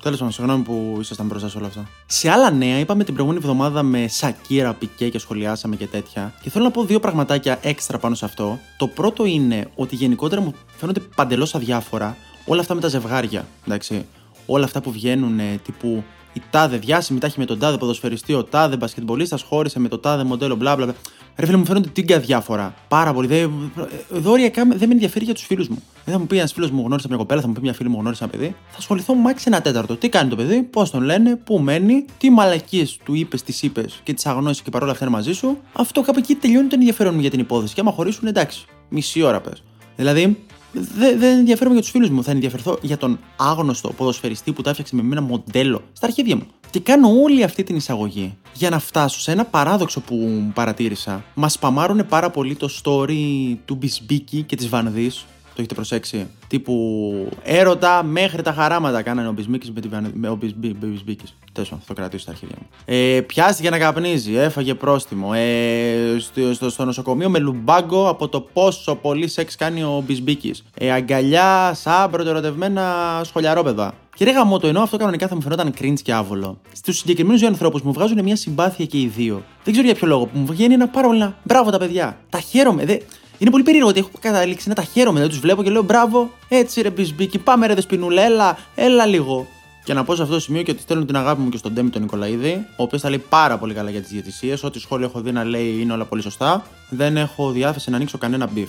Τέλος 0.03 0.19
πάντων, 0.19 0.35
συγγνώμη 0.35 0.63
που 0.63 0.97
ήσασταν 1.01 1.27
μπροστά 1.27 1.49
σε 1.49 1.59
όλα 1.59 1.67
αυτά. 1.67 1.89
Σε 2.07 2.31
άλλα 2.31 2.51
νέα, 2.51 2.79
είπαμε 2.79 3.05
την 3.05 3.15
προηγούμενη 3.15 3.45
εβδομάδα 3.45 3.83
με 3.83 4.07
Σακύρα, 4.09 4.75
Πικέ 4.75 5.09
και 5.09 5.19
σχολιάσαμε 5.19 5.77
και 5.77 5.87
τέτοια. 5.87 6.35
Και 6.43 6.51
θέλω 6.51 6.65
να 6.65 6.71
πω 6.71 6.85
δύο 6.85 7.01
πραγματάκια 7.01 7.59
έξτρα 7.63 7.99
πάνω 7.99 8.15
σε 8.15 8.25
αυτό. 8.25 8.59
Το 8.77 8.87
πρώτο 8.87 9.25
είναι 9.25 9.69
ότι 9.75 9.97
γενικότερα 9.97 10.41
μου 10.41 10.55
φαίνονται 10.77 11.01
παντελώς 11.01 11.55
αδιάφορα 11.55 12.17
όλα 12.47 12.61
αυτά 12.61 12.75
με 12.75 12.81
τα 12.81 12.89
ζευγάρια. 12.89 13.47
Εντάξει. 13.67 14.07
Όλα 14.47 14.65
αυτά 14.65 14.81
που 14.81 14.91
βγαίνουν 14.91 15.41
τύπου 15.65 16.05
η 16.33 16.43
τάδε 16.51 16.77
διάσημη 16.77 17.19
τάχει 17.19 17.39
με 17.39 17.45
τον 17.45 17.59
τάδε 17.59 17.77
ποδοσφαιριστή, 17.77 18.35
ο 18.35 18.45
τάδε 18.45 18.77
μπασκετμπολίστας 18.77 19.43
χώρισε 19.43 19.81
με 19.81 19.89
το 19.89 19.99
τάδε 19.99 20.25
μοντέλο, 20.25 20.57
μπλα 20.57 20.77
μπλα. 20.77 20.95
Ρε 21.37 21.47
φίλε 21.47 21.59
μου 21.59 21.65
φαίνονται 21.65 21.89
τίγκα 21.89 22.19
διάφορα. 22.19 22.75
Πάρα 22.89 23.13
πολύ. 23.13 23.27
Δεν, 23.27 23.73
δεν 24.09 24.89
με 24.89 24.93
ενδιαφέρει 24.93 25.25
για 25.25 25.35
τους 25.35 25.45
φίλους 25.45 25.69
μου. 25.69 25.83
Δεν 26.05 26.15
θα 26.15 26.21
μου 26.21 26.27
πει 26.27 26.39
ένας 26.39 26.53
φίλος 26.53 26.71
μου 26.71 26.83
γνώρισε 26.87 27.09
μια 27.09 27.17
κοπέλα, 27.17 27.41
θα 27.41 27.47
μου 27.47 27.53
πει 27.53 27.61
μια 27.61 27.73
φίλη 27.73 27.89
μου 27.89 27.99
γνώρισε 28.01 28.25
ένα 28.25 28.33
παιδί. 28.33 28.55
Θα 28.71 28.79
ασχοληθώ 28.79 29.15
μάξι 29.15 29.45
ένα 29.47 29.61
τέταρτο. 29.61 29.97
Τι 29.97 30.09
κάνει 30.09 30.31
το 30.31 30.37
παιδί, 30.37 30.63
πώς 30.63 30.91
τον 30.91 31.03
λένε, 31.03 31.37
πού 31.37 31.59
μένει, 31.59 32.05
τι 32.19 32.31
μαλακίες 32.31 32.99
του 33.05 33.15
είπες, 33.15 33.43
τις 33.43 33.63
είπες 33.63 34.01
και 34.03 34.13
τις 34.13 34.27
αγνώσεις 34.27 34.63
και 34.63 34.71
παρόλα 34.71 34.93
αυτά 34.93 35.05
είναι 35.05 35.15
μαζί 35.15 35.33
σου. 35.33 35.59
Αυτό 35.73 36.03
κάπου 36.03 36.19
εκεί 36.19 36.35
τελειώνει 36.35 36.69
το 36.69 36.75
ενδιαφέρον 36.79 37.15
μου 37.15 37.21
για 37.21 37.31
την 37.31 37.41
υπόθεση. 37.41 37.75
Και 37.75 37.81
άμα 37.81 37.91
χωρίσουν, 37.91 38.27
εντάξει, 38.27 38.65
μισή 38.89 39.23
ώρα 39.23 39.41
πες. 39.41 39.63
Δηλαδή, 39.97 40.45
δεν 40.75 41.19
δε 41.19 41.31
ενδιαφέρομαι 41.31 41.75
για 41.75 41.83
τους 41.83 41.91
φίλους 41.91 42.11
μου. 42.11 42.23
Θα 42.23 42.31
ενδιαφερθώ 42.31 42.79
για 42.83 42.97
τον 42.97 43.19
άγνωστο 43.37 43.93
ποδοσφαιριστή 43.93 44.53
που 44.53 44.63
τα 44.63 44.71
έφτιαξε 44.71 44.95
με 44.95 45.03
ένα 45.03 45.21
μοντέλο 45.21 45.83
στα 45.93 46.07
αρχίδια 46.07 46.37
μου. 46.37 46.47
Και 46.71 46.81
κάνω 46.81 47.09
όλη 47.23 47.43
αυτή 47.43 47.63
την 47.63 47.77
εισαγωγή 47.77 48.37
για 48.53 48.71
να 48.71 48.79
φτάσω 48.79 49.21
σε 49.21 49.33
ένα 49.33 49.45
παράδοξο 49.45 50.01
που 50.01 50.45
παρατήρησα. 50.55 51.25
Μας 51.35 51.59
παμάρουν 51.59 52.07
πάρα 52.07 52.31
πολύ 52.31 52.55
το 52.55 52.69
story 52.83 53.57
του 53.65 53.75
Μπισμπίκη 53.75 54.43
και 54.43 54.57
της 54.57 54.69
Βανδί 54.69 55.11
το 55.55 55.61
έχετε 55.61 55.75
προσέξει. 55.75 56.27
Τύπου 56.47 57.29
έρωτα 57.43 58.03
μέχρι 58.03 58.43
τα 58.43 58.53
χαράματα 58.53 59.03
κάνανε 59.03 59.29
ο 59.29 59.33
Μπισμίκης 59.33 59.71
με, 59.71 59.81
τη, 59.81 59.89
με 60.15 60.29
ο 60.29 60.39
Μπισμίκη. 60.81 61.25
Τέλος 61.53 61.69
θα 61.69 61.79
το 61.87 61.93
κρατήσω 61.95 62.23
στα 62.23 62.31
αρχίδια 62.31 62.57
μου. 62.61 62.67
Ε, 62.85 63.21
πιάστηκε 63.21 63.71
να 63.71 63.79
καπνίζει, 63.79 64.37
έφαγε 64.37 64.75
πρόστιμο. 64.75 65.31
Ε, 65.35 66.17
στο, 66.19 66.55
στο, 66.55 66.71
στο, 66.71 66.85
νοσοκομείο 66.85 67.29
με 67.29 67.39
λουμπάγκο 67.39 68.09
από 68.09 68.29
το 68.29 68.41
πόσο 68.41 68.95
πολύ 68.95 69.29
σεξ 69.29 69.57
κάνει 69.57 69.83
ο 69.83 70.03
Μπισμίκη. 70.07 70.55
Ε, 70.75 70.93
αγκαλιά 70.93 71.73
σαν 71.75 72.11
προτεραιοτευμένα 72.11 73.21
σχολιαρόπεδα. 73.25 73.95
Και 74.15 74.25
ρε 74.25 74.31
γαμό 74.31 74.59
το 74.59 74.67
ενώ 74.67 74.81
αυτό 74.81 74.97
κανονικά 74.97 75.29
θα 75.29 75.35
μου 75.35 75.41
φαινόταν 75.41 75.75
cringe 75.81 76.01
και 76.03 76.13
άβολο. 76.13 76.59
Στους 76.73 76.99
συγκεκριμένους 76.99 77.41
δύο 77.41 77.49
ανθρώπους 77.49 77.83
μου 77.83 77.93
βγάζουν 77.93 78.23
μια 78.23 78.37
συμπάθεια 78.37 78.85
και 78.85 79.01
οι 79.01 79.07
δύο. 79.07 79.43
Δεν 79.65 79.73
ξέρω 79.73 79.87
για 79.87 79.97
ποιο 79.97 80.07
λόγο 80.07 80.27
που 80.27 80.39
μου 80.39 80.47
βγαίνει 80.47 80.75
ένα 80.75 80.89
πάρα 80.89 81.07
πολύ. 81.07 81.35
Μπράβο 81.43 81.71
τα 81.71 81.79
παιδιά. 81.79 82.19
Τα 82.31 82.41
χαίρομαι. 82.41 82.85
Δε... 82.85 82.97
Είναι 83.39 83.51
πολύ 83.51 83.63
περίεργο 83.63 83.89
ότι 83.89 83.99
έχω 83.99 84.11
καταλήξει 84.21 84.69
να 84.69 84.75
τα 84.75 84.83
χαίρομαι. 84.83 85.21
Δεν 85.21 85.29
τους 85.29 85.39
βλέπω 85.39 85.63
και 85.63 85.71
λέω 85.71 85.83
μπράβο, 85.83 86.31
έτσι 86.49 86.83
ρε 86.83 86.91
Μπισμπίκη, 86.91 87.39
πάμε 87.39 87.67
ρε 87.67 87.75
Δεσπινούλα, 87.75 88.23
έλα, 88.23 88.59
έλα 88.75 89.07
λίγο. 89.07 89.47
Και 89.85 89.95
να 89.95 90.05
πω 90.05 90.15
σε 90.15 90.23
αυτό 90.23 90.35
το 90.35 90.41
σημείο 90.41 90.63
και 90.63 90.71
ότι 90.71 90.81
στέλνω 90.81 91.05
την 91.05 91.17
αγάπη 91.17 91.41
μου 91.41 91.49
και 91.49 91.57
στον 91.57 91.73
Ντέμι 91.73 91.91
τον 91.91 92.03
Νικολαίδη, 92.03 92.67
ο 92.77 92.83
οποίος 92.83 93.01
θα 93.01 93.09
λέει 93.09 93.25
πάρα 93.29 93.59
πολύ 93.59 93.75
καλά 93.75 93.91
για 93.91 94.01
τις 94.01 94.11
διαιτησίες. 94.11 94.63
Ό,τι 94.63 94.79
σχόλιο 94.79 95.07
έχω 95.07 95.21
δει 95.21 95.33
να 95.33 95.45
λέει 95.45 95.79
είναι 95.81 95.93
όλα 95.93 96.05
πολύ 96.05 96.23
σωστά. 96.23 96.65
Δεν 96.89 97.17
έχω 97.17 97.51
διάθεση 97.51 97.91
να 97.91 97.97
ανοίξω 97.97 98.19
κανένα 98.19 98.47
beef. 98.47 98.69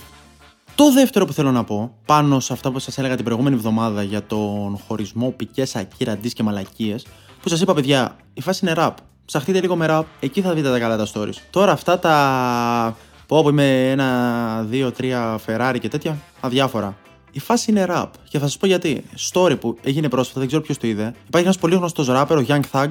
Το 0.75 0.91
δεύτερο 0.91 1.25
που 1.25 1.33
θέλω 1.33 1.51
να 1.51 1.63
πω, 1.63 1.95
πάνω 2.05 2.39
σε 2.39 2.53
αυτά 2.53 2.71
που 2.71 2.79
σας 2.79 2.97
έλεγα 2.97 3.15
την 3.15 3.25
προηγούμενη 3.25 3.55
εβδομάδα 3.55 4.03
για 4.03 4.23
τον 4.23 4.79
χωρισμό 4.87 5.33
Πικέ, 5.37 5.65
Σακίρα, 5.73 6.15
και 6.33 6.43
μαλακίες, 6.43 7.05
που 7.41 7.49
σας 7.49 7.61
είπα, 7.61 7.73
παιδιά, 7.73 8.15
η 8.33 8.41
φάση 8.41 8.59
είναι 8.63 8.73
ραπ. 8.73 8.97
Ψαχτείτε 9.25 9.61
λίγο 9.61 9.75
με 9.75 9.85
ραπ, 9.85 10.05
εκεί 10.19 10.41
θα 10.41 10.53
δείτε 10.53 10.69
τα 10.69 10.79
καλά 10.79 10.97
τα 10.97 11.07
stories. 11.13 11.35
Τώρα 11.49 11.71
αυτά 11.71 11.99
τα 11.99 12.97
Πω 13.27 13.41
που 13.43 13.49
είμαι 13.49 13.91
ένα, 13.91 14.65
δύο, 14.69 14.91
τρία 14.91 15.39
Ferrari 15.47 15.77
και 15.79 15.87
τέτοια, 15.87 16.17
αδιάφορα. 16.39 16.97
Η 17.31 17.39
φάση 17.39 17.71
είναι 17.71 17.85
rap 17.89 18.07
και 18.29 18.39
θα 18.39 18.45
σας 18.45 18.57
πω 18.57 18.67
γιατί. 18.67 19.03
Story 19.31 19.59
που 19.59 19.77
έγινε 19.81 20.09
πρόσφατα, 20.09 20.39
δεν 20.39 20.47
ξέρω 20.47 20.63
ποιος 20.63 20.77
το 20.77 20.87
είδε. 20.87 21.13
Υπάρχει 21.27 21.47
ένας 21.47 21.57
πολύ 21.57 21.75
γνωστός 21.75 22.07
rapper, 22.09 22.37
ο 22.37 22.45
Young 22.47 22.61
Thug, 22.71 22.89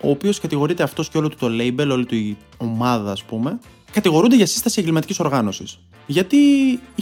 ο 0.00 0.10
οποίος 0.10 0.40
κατηγορείται 0.40 0.82
αυτός 0.82 1.08
και 1.08 1.18
όλο 1.18 1.28
του 1.28 1.36
το 1.36 1.46
label, 1.46 1.88
όλη 1.90 2.06
του 2.06 2.14
η 2.14 2.36
ομάδα, 2.56 3.10
ας 3.12 3.22
πούμε, 3.22 3.58
κατηγορούνται 3.92 4.36
για 4.36 4.46
σύσταση 4.46 4.80
εγκληματικής 4.80 5.20
οργάνωσης. 5.20 5.78
Γιατί 6.06 6.36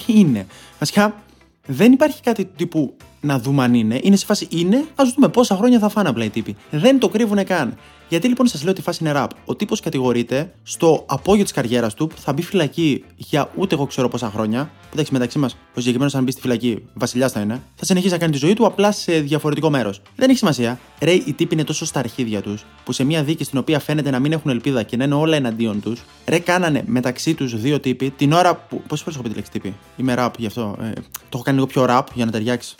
είναι. 0.06 0.46
Βασικά, 0.78 1.22
δεν 1.66 1.92
υπάρχει 1.92 2.22
κάτι 2.22 2.44
τύπου 2.44 2.96
να 3.24 3.38
δούμε 3.38 3.62
αν 3.62 3.74
είναι. 3.74 4.00
Είναι 4.02 4.16
σε 4.16 4.24
φάση 4.24 4.46
είναι, 4.50 4.84
ας 4.94 5.12
δούμε 5.12 5.28
πόσα 5.28 5.56
χρόνια 5.56 5.78
θα 5.78 5.88
φάνε 5.88 6.08
απλά 6.08 6.24
οι 6.24 6.30
τύποι. 6.30 6.56
Δεν 6.70 6.98
το 6.98 7.08
κρύβουν 7.08 7.44
καν. 7.44 7.76
Γιατί 8.08 8.28
λοιπόν 8.28 8.46
σας 8.46 8.62
λέω 8.62 8.70
ότι 8.70 8.80
η 8.80 8.82
φάση 8.82 8.98
είναι 9.02 9.12
ραπ. 9.12 9.30
Ο 9.44 9.54
τύπος 9.54 9.80
κατηγορείται 9.80 10.52
στο 10.62 11.04
απόγειο 11.08 11.42
της 11.42 11.52
καριέρας 11.52 11.94
του, 11.94 12.10
θα 12.16 12.32
μπει 12.32 12.42
φυλακή 12.42 13.04
για 13.16 13.50
ούτε 13.56 13.74
εγώ 13.74 13.86
ξέρω 13.86 14.08
πόσα 14.08 14.30
χρόνια. 14.30 14.70
Εντάξει, 14.92 15.12
μεταξύ 15.12 15.38
μας, 15.38 15.52
ο 15.52 15.78
συγκεκριμένος 15.78 16.14
αν 16.14 16.24
μπει 16.24 16.30
στη 16.30 16.40
φυλακή, 16.40 16.82
βασιλιάς 16.94 17.32
θα 17.32 17.40
είναι, 17.40 17.62
θα 17.74 17.84
συνεχίσει 17.84 18.12
να 18.12 18.18
κάνει 18.18 18.32
τη 18.32 18.38
ζωή 18.38 18.54
του 18.54 18.66
απλά 18.66 18.92
σε 18.92 19.20
διαφορετικό 19.20 19.70
μέρος. 19.70 20.00
Δεν 20.16 20.28
έχει 20.28 20.38
σημασία. 20.38 20.78
Ρε, 21.00 21.12
οι 21.12 21.32
τύποι 21.36 21.54
είναι 21.54 21.64
τόσο 21.64 21.84
στα 21.84 21.98
αρχίδια 21.98 22.42
τους, 22.42 22.64
που 22.84 22.92
σε 22.92 23.04
μια 23.04 23.22
δίκη 23.24 23.44
στην 23.44 23.58
οποία 23.58 23.78
φαίνεται 23.78 24.10
να 24.10 24.18
μην 24.18 24.32
έχουν 24.32 24.50
ελπίδα 24.50 24.82
και 24.82 24.96
να 24.96 25.04
είναι 25.04 25.14
όλα 25.14 25.36
εναντίον 25.36 25.80
τους, 25.80 26.02
ρε, 26.26 26.38
κάνανε 26.38 26.82
μεταξύ 26.86 27.34
τους 27.34 27.60
δύο 27.60 27.80
τύποι 27.80 28.10
την 28.10 28.32
ώρα 28.32 28.54
που. 28.56 28.82
Πώ 28.86 28.96
φορές 28.96 29.14
έχω 29.14 29.22
πει 29.22 29.28
τη 29.28 29.34
λέξη 29.34 29.50
τύπη. 29.50 29.74
Είμαι 29.96 30.14
ραπ 30.14 30.34
γι' 30.38 30.46
αυτό. 30.46 30.76
Ε, 30.80 30.90
το 30.92 31.30
έχω 31.32 31.42
κάνει 31.42 31.56
λίγο 31.56 31.68
πιο 31.68 31.84
ραπ 31.84 32.08
για 32.14 32.24
να 32.24 32.30
ταιριάξεις. 32.30 32.74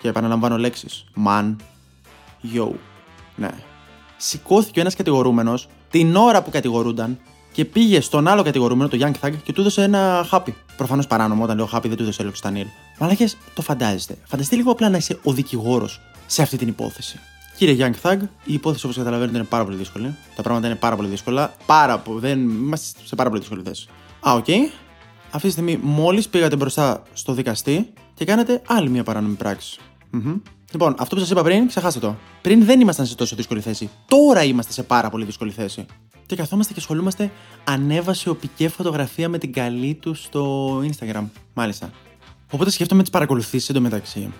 Και 0.00 0.08
επαναλαμβάνω 0.08 0.58
λέξεις. 0.58 1.04
Man. 1.26 1.56
Yo. 2.54 2.68
Ναι 3.36 3.50
σηκώθηκε 4.20 4.78
ο 4.78 4.80
ένας 4.80 4.94
κατηγορούμενος 4.94 5.68
την 5.90 6.16
ώρα 6.16 6.42
που 6.42 6.50
κατηγορούνταν 6.50 7.18
και 7.52 7.64
πήγε 7.64 8.00
στον 8.00 8.28
άλλο 8.28 8.42
κατηγορούμενο, 8.42 8.88
τον 8.88 8.98
Young 9.00 9.26
Thug, 9.26 9.32
και 9.42 9.52
του 9.52 9.60
έδωσε 9.60 9.82
ένα 9.82 10.26
χάπι. 10.28 10.54
Προφανώς 10.76 11.06
παράνομο, 11.06 11.42
όταν 11.44 11.56
λέω 11.56 11.66
χάπι 11.66 11.88
δεν 11.88 11.96
του 11.96 12.02
έδωσε 12.02 12.20
Lexotanil. 12.20 12.66
Μαλάκες, 12.98 13.36
το 13.54 13.62
φαντάζεστε. 13.62 14.16
Φανταστείτε 14.24 14.56
λίγο 14.56 14.70
απλά 14.70 14.88
να 14.88 14.96
είσαι 14.96 15.18
ο 15.22 15.32
δικηγόρος 15.32 16.00
σε 16.26 16.42
αυτή 16.42 16.56
την 16.56 16.68
υπόθεση. 16.68 17.18
Κύριε 17.56 17.90
Young 18.02 18.08
Thug, 18.08 18.18
η 18.44 18.52
υπόθεση 18.52 18.84
όπως 18.84 18.96
καταλαβαίνετε 18.96 19.36
είναι 19.36 19.46
πάρα 19.46 19.64
πολύ 19.64 19.76
δύσκολη. 19.76 20.16
Τα 20.36 20.42
πράγματα 20.42 20.66
είναι 20.66 20.76
πάρα 20.76 20.96
πολύ 20.96 21.08
δύσκολα. 21.08 21.54
Πάρα 21.66 21.98
πολύ. 21.98 22.20
Δεν... 22.20 22.40
Είμαστε 22.40 23.00
σε 23.04 23.14
πάρα 23.14 23.28
πολύ 23.28 23.40
δύσκολη 23.40 23.62
θέση. 23.64 23.88
Α, 24.28 24.32
OK. 24.32 24.44
Okay. 24.46 24.72
Αυτή 25.30 25.46
τη 25.46 25.52
στιγμή 25.52 25.78
μόλις 25.82 26.28
πήγατε 26.28 26.56
μπροστά 26.56 27.02
στο 27.12 27.32
δικαστή 27.32 27.92
και 28.14 28.24
κάνετε 28.24 28.62
άλλη 28.66 28.88
μια 28.88 29.02
παράνομη 29.02 29.34
πράξη. 29.34 29.80
Mm-hmm. 30.12 30.40
Λοιπόν, 30.72 30.94
αυτό 30.98 31.14
που 31.14 31.20
σας 31.20 31.30
είπα 31.30 31.42
πριν, 31.42 31.66
ξεχάστε 31.66 32.00
το. 32.00 32.16
Πριν 32.42 32.64
δεν 32.64 32.80
ήμασταν 32.80 33.06
σε 33.06 33.14
τόσο 33.14 33.36
δύσκολη 33.36 33.60
θέση. 33.60 33.90
Τώρα 34.06 34.44
είμαστε 34.44 34.72
σε 34.72 34.82
πάρα 34.82 35.10
πολύ 35.10 35.24
δύσκολη 35.24 35.50
θέση. 35.50 35.86
Και 36.26 36.36
καθόμαστε 36.36 36.72
και 36.72 36.80
ασχολούμαστε. 36.80 37.30
Ανέβασε 37.64 38.30
ο 38.30 38.34
Πικέ 38.34 38.68
φωτογραφία 38.68 39.28
με 39.28 39.38
την 39.38 39.52
καλή 39.52 39.94
του 39.94 40.14
στο 40.14 40.76
Instagram. 40.78 41.24
Μάλιστα. 41.54 41.90
Οπότε 42.50 42.70
σκέφτομαι 42.70 43.02
τις 43.02 43.10
παρακολουθήσεις 43.10 43.68
εντωμεταξύ. 43.68 44.32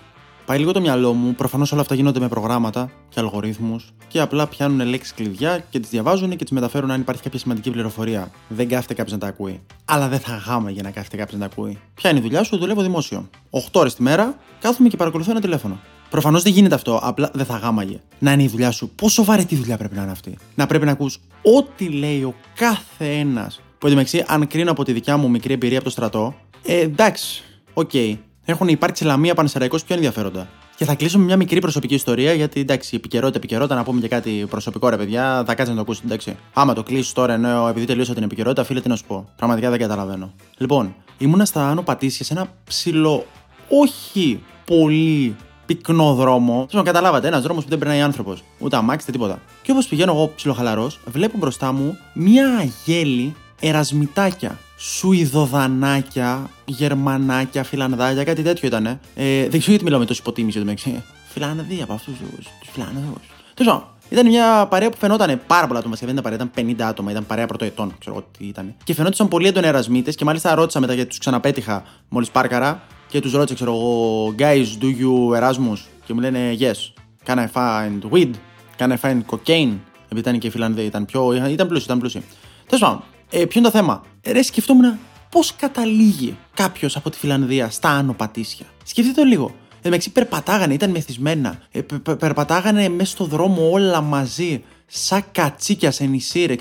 Πάει 0.45 0.59
λίγο 0.59 0.71
το 0.71 0.81
μυαλό 0.81 1.13
μου, 1.13 1.35
προφανώς 1.35 1.71
όλα 1.71 1.81
αυτά 1.81 1.95
γίνονται 1.95 2.19
με 2.19 2.27
προγράμματα 2.27 2.91
και 3.09 3.19
αλγορίθμους 3.19 3.93
και 4.07 4.19
απλά 4.19 4.47
πιάνουν 4.47 4.87
λέξεις 4.87 5.13
κλειδιά 5.13 5.63
και 5.69 5.79
τις 5.79 5.89
διαβάζουν 5.89 6.29
και 6.29 6.43
τις 6.43 6.51
μεταφέρουν 6.51 6.91
αν 6.91 7.01
υπάρχει 7.01 7.21
κάποια 7.21 7.39
σημαντική 7.39 7.71
πληροφορία. 7.71 8.31
Δεν 8.47 8.67
κάθεται 8.67 8.93
κάποιος 8.93 9.13
να 9.13 9.19
τα 9.19 9.27
ακούει. 9.27 9.61
Αλλά 9.85 10.07
δεν 10.07 10.19
θα 10.19 10.35
γάμα 10.35 10.69
για 10.69 10.83
να 10.83 10.91
κάθεται 10.91 11.17
κάποιος 11.17 11.39
να 11.39 11.47
τα 11.47 11.53
ακούει. 11.53 11.79
Ποια 11.93 12.09
είναι 12.09 12.19
η 12.19 12.21
δουλειά 12.21 12.43
σου, 12.43 12.57
δουλεύω 12.57 12.81
δημόσιο. 12.81 13.29
8 13.49 13.59
ώρες 13.71 13.95
τη 13.95 14.01
μέρα 14.01 14.35
κάθομαι 14.59 14.89
και 14.89 14.97
παρακολουθώ 14.97 15.31
ένα 15.31 15.41
τηλέφωνο. 15.41 15.79
Προφανώς 16.09 16.43
δεν 16.43 16.53
γίνεται 16.53 16.75
αυτό, 16.75 16.99
απλά 17.03 17.29
δεν 17.33 17.45
θα 17.45 17.57
γάμαγε. 17.57 17.99
Να 18.19 18.31
είναι 18.31 18.43
η 18.43 18.47
δουλειά 18.47 18.71
σου. 18.71 18.89
Πόσο 18.89 19.23
βαρετή 19.23 19.55
δουλειά 19.55 19.77
πρέπει 19.77 19.95
να 19.95 20.01
είναι 20.01 20.11
αυτή. 20.11 20.37
Να 20.55 20.65
πρέπει 20.65 20.85
να 20.85 20.91
ακούς 20.91 21.19
ό,τι 21.41 21.89
λέει 21.89 22.23
ο 22.23 22.35
κάθε 22.55 23.19
ένας. 23.19 23.61
Που 23.77 23.87
εντωμεταξύ, 23.87 24.23
αν 24.27 24.47
κρίνω 24.47 24.71
από 24.71 24.83
τη 24.83 24.93
δικιά 24.93 25.17
μου 25.17 25.29
μικρή 25.29 25.53
εμπειρία 25.53 25.77
από 25.77 25.85
το 25.85 25.91
στρατό, 25.91 26.35
ε, 26.63 26.79
εντάξει, 26.79 27.43
οκ. 27.73 27.89
Okay. 27.93 28.17
Έχουν 28.45 28.67
υπάρξει 28.67 29.03
λαμία 29.03 29.33
πανεσαιραϊκό 29.33 29.77
πιο 29.85 29.95
ενδιαφέροντα. 29.95 30.47
Και 30.75 30.85
θα 30.85 30.95
κλείσω 30.95 31.17
με 31.17 31.25
μια 31.25 31.37
μικρή 31.37 31.59
προσωπική 31.59 31.93
ιστορία, 31.93 32.33
γιατί 32.33 32.59
εντάξει, 32.59 32.95
επικαιρότητα, 32.95 33.37
επικαιρότητα, 33.37 33.75
να 33.75 33.83
πούμε 33.83 34.01
και 34.01 34.07
κάτι 34.07 34.45
προσωπικό 34.49 34.89
ρε 34.89 34.97
παιδιά, 34.97 35.43
θα 35.45 35.55
κάτσει 35.55 35.69
να 35.69 35.75
το 35.75 35.81
ακούσεις, 35.81 36.03
εντάξει. 36.05 36.37
Άμα 36.53 36.73
το 36.73 36.83
κλείσει 36.83 37.13
τώρα, 37.13 37.33
ενώ 37.33 37.67
επειδή 37.67 37.85
τελείωσα 37.85 38.13
την 38.13 38.23
επικαιρότητα, 38.23 38.63
φίλε, 38.63 38.81
τι 38.81 38.89
να 38.89 38.95
σου 38.95 39.05
πω. 39.07 39.29
Πραγματικά 39.35 39.69
δεν 39.69 39.79
καταλαβαίνω. 39.79 40.33
Λοιπόν, 40.57 40.95
ήμουνα 41.17 41.45
στα 41.45 41.67
Άνω 41.67 41.81
Πατήσια 41.81 42.25
σε 42.25 42.33
ένα 42.33 42.47
ψηλό, 42.63 43.25
όχι 43.67 44.43
πολύ 44.65 45.35
πυκνό 45.65 46.13
δρόμο. 46.13 46.67
Θέλω 46.69 46.83
καταλάβατε, 46.83 47.27
ένας 47.27 47.41
δρόμος 47.41 47.63
που 47.63 47.69
δεν 47.69 47.79
περνάει 47.79 48.01
άνθρωπος. 48.01 48.43
Ούτε 48.59 48.75
αμάξι, 48.75 49.11
τίποτα. 49.11 49.39
Και 49.61 49.71
όπως 49.71 49.87
πηγαίνω 49.87 50.11
εγώ 50.11 50.31
ψιλοχαλαρός, 50.35 50.99
βλέπω 51.05 51.37
μπροστά 51.37 51.71
μου 51.71 51.97
μία 52.13 52.57
αγέλη 52.57 53.35
ερασμητάκια. 53.59 54.59
Σουηδοδανάκια, 54.83 56.49
Γερμανάκια, 56.65 57.63
Φιλανδάκια, 57.63 58.23
κάτι 58.23 58.41
τέτοιο 58.41 58.67
ήταν. 58.67 58.85
Ε, 58.85 58.97
δεν 59.15 59.49
ξέρω 59.49 59.65
γιατί 59.65 59.83
μιλάω 59.83 59.99
με 59.99 60.05
τόση 60.05 60.19
υποτίμηση 60.21 60.59
εδώ 60.59 60.99
Φιλανδοί 61.25 61.81
από 61.81 61.93
αυτούς 61.93 62.13
του 62.17 62.25
Φιλανδούς. 62.71 63.21
Τέλος 63.53 63.85
ήταν 64.09 64.27
μια 64.27 64.67
παρέα 64.69 64.89
που 64.89 64.97
φαινόταν 64.97 65.41
πάρα 65.47 65.67
πολλά 65.67 65.79
άτομα. 65.79 65.95
Δεν 65.99 66.09
ήταν 66.09 66.23
παρέα, 66.23 66.37
ήταν 66.37 66.51
50 66.55 66.81
άτομα, 66.81 67.11
ήταν 67.11 67.25
παρέα 67.25 67.45
πρωτοετών, 67.45 67.95
ξέρω 67.99 68.15
εγώ 68.15 68.27
τι 68.37 68.45
ήταν. 68.45 68.75
Και 68.83 68.93
φαινόταν 68.93 69.27
πολύ 69.27 69.47
έντονοι 69.47 69.67
ερασμίτες 69.67 70.15
και 70.15 70.25
μάλιστα 70.25 70.55
ρώτησα 70.55 70.79
μετά 70.79 70.93
γιατί 70.93 71.09
τους 71.09 71.17
ξαναπέτυχα 71.17 71.83
μόλις 72.09 72.31
πάρκαρα 72.31 72.83
και 73.07 73.19
τους 73.19 73.31
ρώτησα, 73.31 73.53
ξέρω 73.53 73.71
εγώ, 73.71 74.25
guys, 74.37 74.65
do 74.81 74.85
you 74.85 75.41
Erasmus? 75.41 75.79
Και 76.05 76.13
μου 76.13 76.19
λένε 76.19 76.57
yes. 76.59 76.93
Can 77.25 77.37
I 77.37 77.47
find 77.53 78.11
weed? 78.11 78.31
Can 78.77 78.91
I 78.91 78.97
find 79.01 79.21
cocaine? 79.29 79.77
Επειδή 80.03 80.19
ήταν 80.19 80.39
και 80.39 80.47
οι 80.47 80.49
Φιλανδοί, 80.49 80.81
ήταν 80.81 81.05
πιο. 81.05 81.47
ήταν 81.49 81.67
πλούσιοι, 81.67 81.83
ήταν 81.85 81.99
πλούσιοι. 81.99 82.23
Τέλος 82.65 82.81
πάντων, 82.81 83.03
ε, 83.31 83.45
ποιο 83.45 83.59
είναι 83.59 83.69
το 83.69 83.77
θέμα; 83.77 84.03
Ε, 84.21 84.31
ρε, 84.31 84.41
σκεφτόμουν 84.41 84.97
πώς 85.29 85.55
καταλήγει 85.55 86.37
κάποιος 86.53 86.95
από 86.95 87.09
τη 87.09 87.17
Φιλανδία 87.17 87.69
στα 87.69 87.89
Άνω 87.89 88.13
Πατήσια; 88.13 88.65
Σκεφτείτε 88.83 89.21
το 89.21 89.27
λίγο. 89.27 89.55
Εντάξει, 89.81 90.11
περπατάγανε, 90.11 90.73
ήταν 90.73 90.89
μεθυσμένα. 90.89 91.59
Ε, 91.71 91.81
περπατάγανε 92.19 92.89
μέσα 92.89 93.11
στο 93.11 93.25
δρόμο 93.25 93.69
όλα 93.71 94.01
μαζί, 94.01 94.63
σαν 94.85 95.23
κατσίκια 95.31 95.91
σε 95.91 96.05
νησί, 96.05 96.45
ρε, 96.45 96.55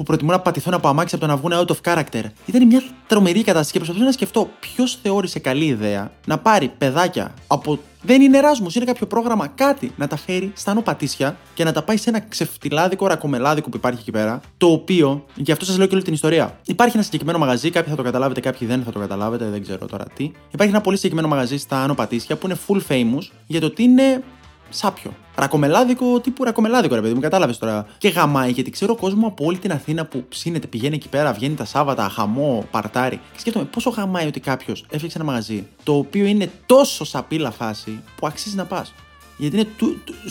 που 0.00 0.06
προτιμούν 0.06 0.32
να 0.34 0.40
πατηθούν 0.40 0.74
από 0.74 0.88
αμάξι 0.88 1.14
από 1.14 1.26
το 1.26 1.30
να 1.30 1.36
βγουν 1.36 1.52
out 1.52 1.66
of 1.66 1.76
character. 1.84 2.24
Ήταν 2.46 2.66
μια 2.66 2.82
τρομερή 3.06 3.42
κατάσταση 3.42 3.72
και 3.72 3.78
προσπαθούσα 3.78 4.06
να 4.06 4.12
σκεφτώ 4.12 4.50
ποιος 4.60 4.98
θεώρησε 5.02 5.38
καλή 5.38 5.64
ιδέα 5.64 6.10
να 6.26 6.38
πάρει 6.38 6.72
παιδάκια 6.78 7.34
από. 7.46 7.78
Δεν 8.02 8.22
είναι 8.22 8.38
Εράσμου, 8.38 8.66
είναι 8.74 8.84
κάποιο 8.84 9.06
πρόγραμμα, 9.06 9.46
κάτι 9.46 9.92
να 9.96 10.06
τα 10.06 10.16
φέρει 10.16 10.52
στα 10.54 10.74
νοπατήσια 10.74 11.36
και 11.54 11.64
να 11.64 11.72
τα 11.72 11.82
πάει 11.82 11.96
σε 11.96 12.08
ένα 12.08 12.20
ξεφτιλάδικο 12.20 13.06
ρακομελάδικο 13.06 13.68
που 13.68 13.76
υπάρχει 13.76 14.00
εκεί 14.00 14.10
πέρα. 14.10 14.40
Το 14.56 14.66
οποίο, 14.66 15.24
γι' 15.34 15.52
αυτό 15.52 15.64
σας 15.64 15.78
λέω 15.78 15.86
και 15.86 15.94
όλη 15.94 16.04
την 16.04 16.12
ιστορία. 16.12 16.58
Υπάρχει 16.66 16.94
ένα 16.94 17.04
συγκεκριμένο 17.04 17.38
μαγαζί, 17.38 17.70
κάποιοι 17.70 17.90
θα 17.90 17.96
το 17.96 18.02
καταλάβετε, 18.02 18.40
κάποιοι 18.40 18.68
δεν 18.68 18.82
θα 18.82 18.92
το 18.92 18.98
καταλάβετε, 18.98 19.44
δεν 19.44 19.62
ξέρω 19.62 19.86
τώρα 19.86 20.04
τι. 20.14 20.32
Υπάρχει 20.50 20.72
ένα 20.72 20.82
πολύ 20.82 20.96
συγκεκριμένο 20.96 21.28
μαγαζί 21.28 21.58
στα 21.58 21.82
Άνω 21.82 21.94
Πατήσια 21.94 22.36
που 22.36 22.46
είναι 22.46 22.56
full 22.66 22.80
famous 22.88 23.30
για 23.46 23.60
το 23.60 23.66
ότι 23.66 23.82
είναι 23.82 24.22
σάπιο. 24.70 25.14
Ρακομελάδικο 25.34 26.20
τύπου 26.20 26.44
ρακομελάδικο, 26.44 26.94
ρε 26.94 27.00
παιδί 27.00 27.14
μου, 27.14 27.20
κατάλαβες 27.20 27.58
τώρα. 27.58 27.86
Και 27.98 28.08
γαμάει, 28.08 28.50
γιατί 28.50 28.70
ξέρω 28.70 28.96
κόσμο 28.96 29.26
από 29.26 29.44
όλη 29.44 29.58
την 29.58 29.72
Αθήνα 29.72 30.04
που 30.04 30.24
ψήνεται, 30.28 30.66
πηγαίνει 30.66 30.94
εκεί 30.94 31.08
πέρα, 31.08 31.32
βγαίνει 31.32 31.54
τα 31.54 31.64
Σάββατα, 31.64 32.08
χαμό, 32.08 32.64
παρτάρι. 32.70 33.20
Και 33.32 33.40
σκέφτομαι 33.40 33.64
πόσο 33.64 33.90
γαμάει 33.90 34.26
ότι 34.26 34.40
κάποιος 34.40 34.84
έφτιαξε 34.90 35.18
ένα 35.18 35.26
μαγαζί 35.26 35.66
το 35.82 35.96
οποίο 35.96 36.24
είναι 36.24 36.50
τόσο 36.66 37.04
σαπίλα 37.04 37.50
φάση 37.50 38.02
που 38.16 38.26
αξίζει 38.26 38.56
να 38.56 38.64
πας. 38.64 38.92
Γιατί 39.36 39.56
είναι 39.56 39.66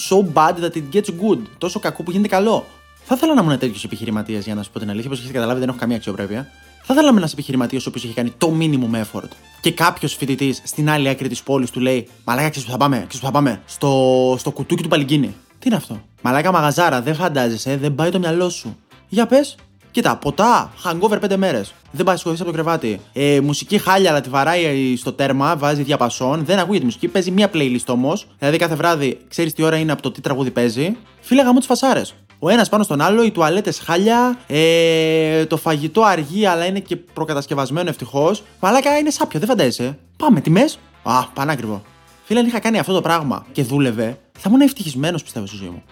so 0.10 0.34
bad 0.34 0.54
that 0.54 0.76
it 0.76 0.84
gets 0.94 1.08
good. 1.08 1.40
Τόσο 1.58 1.80
κακό 1.80 2.04
που 2.04 2.12
γίνεται 2.12 2.28
καλό. 2.28 2.66
Θα 3.04 3.16
ήθελα 3.16 3.34
να 3.34 3.42
ήμουν 3.42 3.58
τέτοιος 3.58 3.84
επιχειρηματίας 3.84 4.46
για 4.46 4.56
να 4.56 4.64
σου 4.64 4.72
πω 4.72 4.80
την 4.80 4.90
αλήθεια. 4.90 5.08
Όπως 5.08 5.20
έχετε 5.20 5.34
καταλάβει, 5.34 5.60
δεν 5.60 5.70
έχω 5.70 5.78
καμία 5.78 5.96
αξιοπρέπεια. 5.96 6.48
Θα 6.84 6.94
θέλαμε 6.94 7.18
ένας 7.18 7.34
επιχειρηματίας 7.34 7.86
ο 7.86 7.90
οποίος 7.90 8.04
έχει 8.04 8.14
κάνει 8.14 8.34
το 8.38 8.58
minimum 8.60 8.96
effort 9.02 9.30
και 9.62 9.72
κάποιος 9.72 10.16
φοιτητής 10.16 10.62
στην 10.64 10.90
άλλη 10.90 11.10
άκρη 11.10 11.28
της 11.28 11.44
πόλης 11.44 11.72
του 11.72 11.80
λέει 11.80 12.08
Μαλάκα, 12.26 12.50
ξέρεις 12.50 12.68
που 12.68 12.74
θα 12.74 12.78
πάμε, 12.78 12.96
ξέρεις 12.96 13.20
που 13.20 13.26
θα 13.26 13.32
πάμε, 13.32 13.62
στο, 13.66 14.36
στο 14.40 14.52
κουτούκι 14.52 14.84
του 14.84 14.90
Παλικίνη. 14.90 15.36
Τι 15.60 15.68
είναι 15.68 15.76
αυτό; 15.76 16.02
Μαλάκα 16.22 16.52
μαγαζάρα, 16.52 17.02
δεν 17.02 17.16
φαντάζεσαι, 17.16 17.78
δεν 17.78 17.96
πάει 17.96 18.10
το 18.10 18.20
μυαλό 18.20 18.50
σου. 18.50 18.78
Για 19.08 19.26
πες. 19.26 19.56
Κοίτα, 19.92 20.16
ποτά, 20.16 20.72
hangover 20.84 21.20
5 21.20 21.36
μέρες. 21.36 21.74
Δεν 21.92 22.06
πάει 22.06 22.18
σηκωθεί 22.18 22.36
από 22.36 22.46
το 22.46 22.52
κρεβάτι. 22.52 23.00
Ε, 23.14 23.40
μουσική 23.40 23.78
χάλια, 23.78 24.10
αλλά 24.10 24.22
τη 24.22 24.30
βαράει 24.30 24.96
στο 24.96 25.14
τέρμα, 25.14 25.56
βάζει 25.56 25.84
διαπασόν. 25.84 26.46
Δεν 26.46 26.60
ακούγεται 26.60 26.86
μουσική, 26.86 27.08
παίζει 27.08 27.32
μία 27.32 27.50
playlist 27.54 27.86
όμως. 27.88 28.28
Δηλαδή 28.40 28.58
κάθε 28.58 28.76
βράδυ 28.76 29.20
ξέρεις 29.28 29.54
τι 29.54 29.64
ώρα 29.64 29.78
είναι 29.78 29.92
από 29.92 30.02
το 30.02 30.12
τι 30.12 30.22
τραγούδι 30.22 30.52
παίζει. 30.52 30.96
Φίλε 31.22 31.42
γαμού 31.42 31.58
τις 31.58 31.68
φασάρες. 31.68 32.16
Ο 32.40 32.50
ένας 32.50 32.70
πάνω 32.70 32.84
στον 32.84 33.02
άλλο, 33.02 33.24
οι 33.24 33.32
τουαλέτες 33.32 33.80
χάλια, 33.80 34.40
ε, 34.48 35.46
το 35.46 35.58
φαγητό 35.58 36.02
αργεί 36.02 36.46
αλλά 36.46 36.66
είναι 36.66 36.80
και 36.80 36.96
προκατασκευασμένο 36.96 37.90
ευτυχώς. 37.90 38.44
Μαλάκα 38.60 38.98
είναι 38.98 39.10
σάπιο, 39.10 39.40
δεν 39.40 39.48
φαντάζεσαι. 39.48 39.98
Πάμε, 40.18 40.42
τιμές. 40.42 40.80
Α, 41.04 41.26
πανάκριβο. 41.34 41.82
Φίλε, 42.24 42.40
αν 42.40 42.46
είχα 42.46 42.60
κάνει 42.60 42.80
αυτό 42.80 42.94
το 42.94 43.02
πράγμα 43.02 43.46
και 43.52 43.64
δούλευε, 43.64 44.20
θα 44.32 44.44
ήμουν 44.48 44.62
ευτυχισμένος 44.62 45.24
πιστεύω 45.24 45.46
στη 45.46 45.56
ζωή 45.56 45.70
μου. 45.70 45.84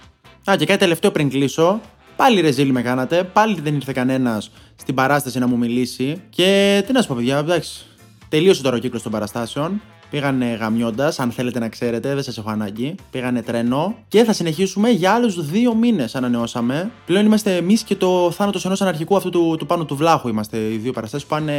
Α, 0.52 0.56
και 0.56 0.66
κάτι 0.66 0.80
τελευταίο 0.80 1.12
πριν 1.12 1.30
κλείσω. 1.30 1.82
Πάλι 2.16 2.42
ρεζίλ 2.42 2.72
με 2.72 2.82
κάνατε, 2.82 3.24
πάλι 3.24 3.62
δεν 3.62 3.76
ήρθε 3.76 3.92
κανένας 3.92 4.52
στην 4.76 4.96
παράσταση 4.96 5.40
να 5.40 5.48
μου 5.48 5.58
μιλήσει. 5.58 6.22
Και 6.30 6.84
τι 6.88 6.94
να 6.94 7.02
σου 7.02 7.08
πω, 7.08 7.16
παιδιά, 7.16 7.38
εντάξει. 7.38 7.86
Τελείωσε 8.30 8.62
τώρα 8.62 8.76
ο 8.76 8.80
κύκλος 8.80 9.02
των 9.02 9.12
παραστάσεων. 9.12 9.82
Πήγανε 10.10 10.46
γαμιώντας, 10.46 11.20
αν 11.20 11.32
θέλετε 11.32 11.60
να 11.60 11.70
ξέρετε, 11.70 12.14
δεν 12.14 12.24
σας 12.24 12.38
έχω 12.38 12.50
ανάγκη. 12.50 12.96
Πήγανε 13.12 13.42
τρένο 13.42 13.96
και 14.08 14.24
θα 14.24 14.34
συνεχίσουμε 14.34 14.90
για 14.90 15.12
άλλους 15.12 15.50
δύο 15.50 15.76
μήνες. 15.76 16.16
Ανανεώσαμε. 16.16 16.92
Πλέον 17.06 17.26
είμαστε 17.26 17.56
εμείς 17.56 17.84
και 17.84 17.96
το 17.96 18.32
θάνατος 18.32 18.66
ενός 18.66 18.82
αναρχικού 18.82 19.16
αυτού 19.16 19.30
του, 19.30 19.56
του 19.60 19.66
πάνω 19.66 19.86
του 19.86 19.96
βλάχου. 19.96 20.28
Είμαστε 20.28 20.58
οι 20.58 20.78
δύο 20.78 20.92
παραστάσεις 20.92 21.28
που 21.28 21.36
πάνε, 21.36 21.54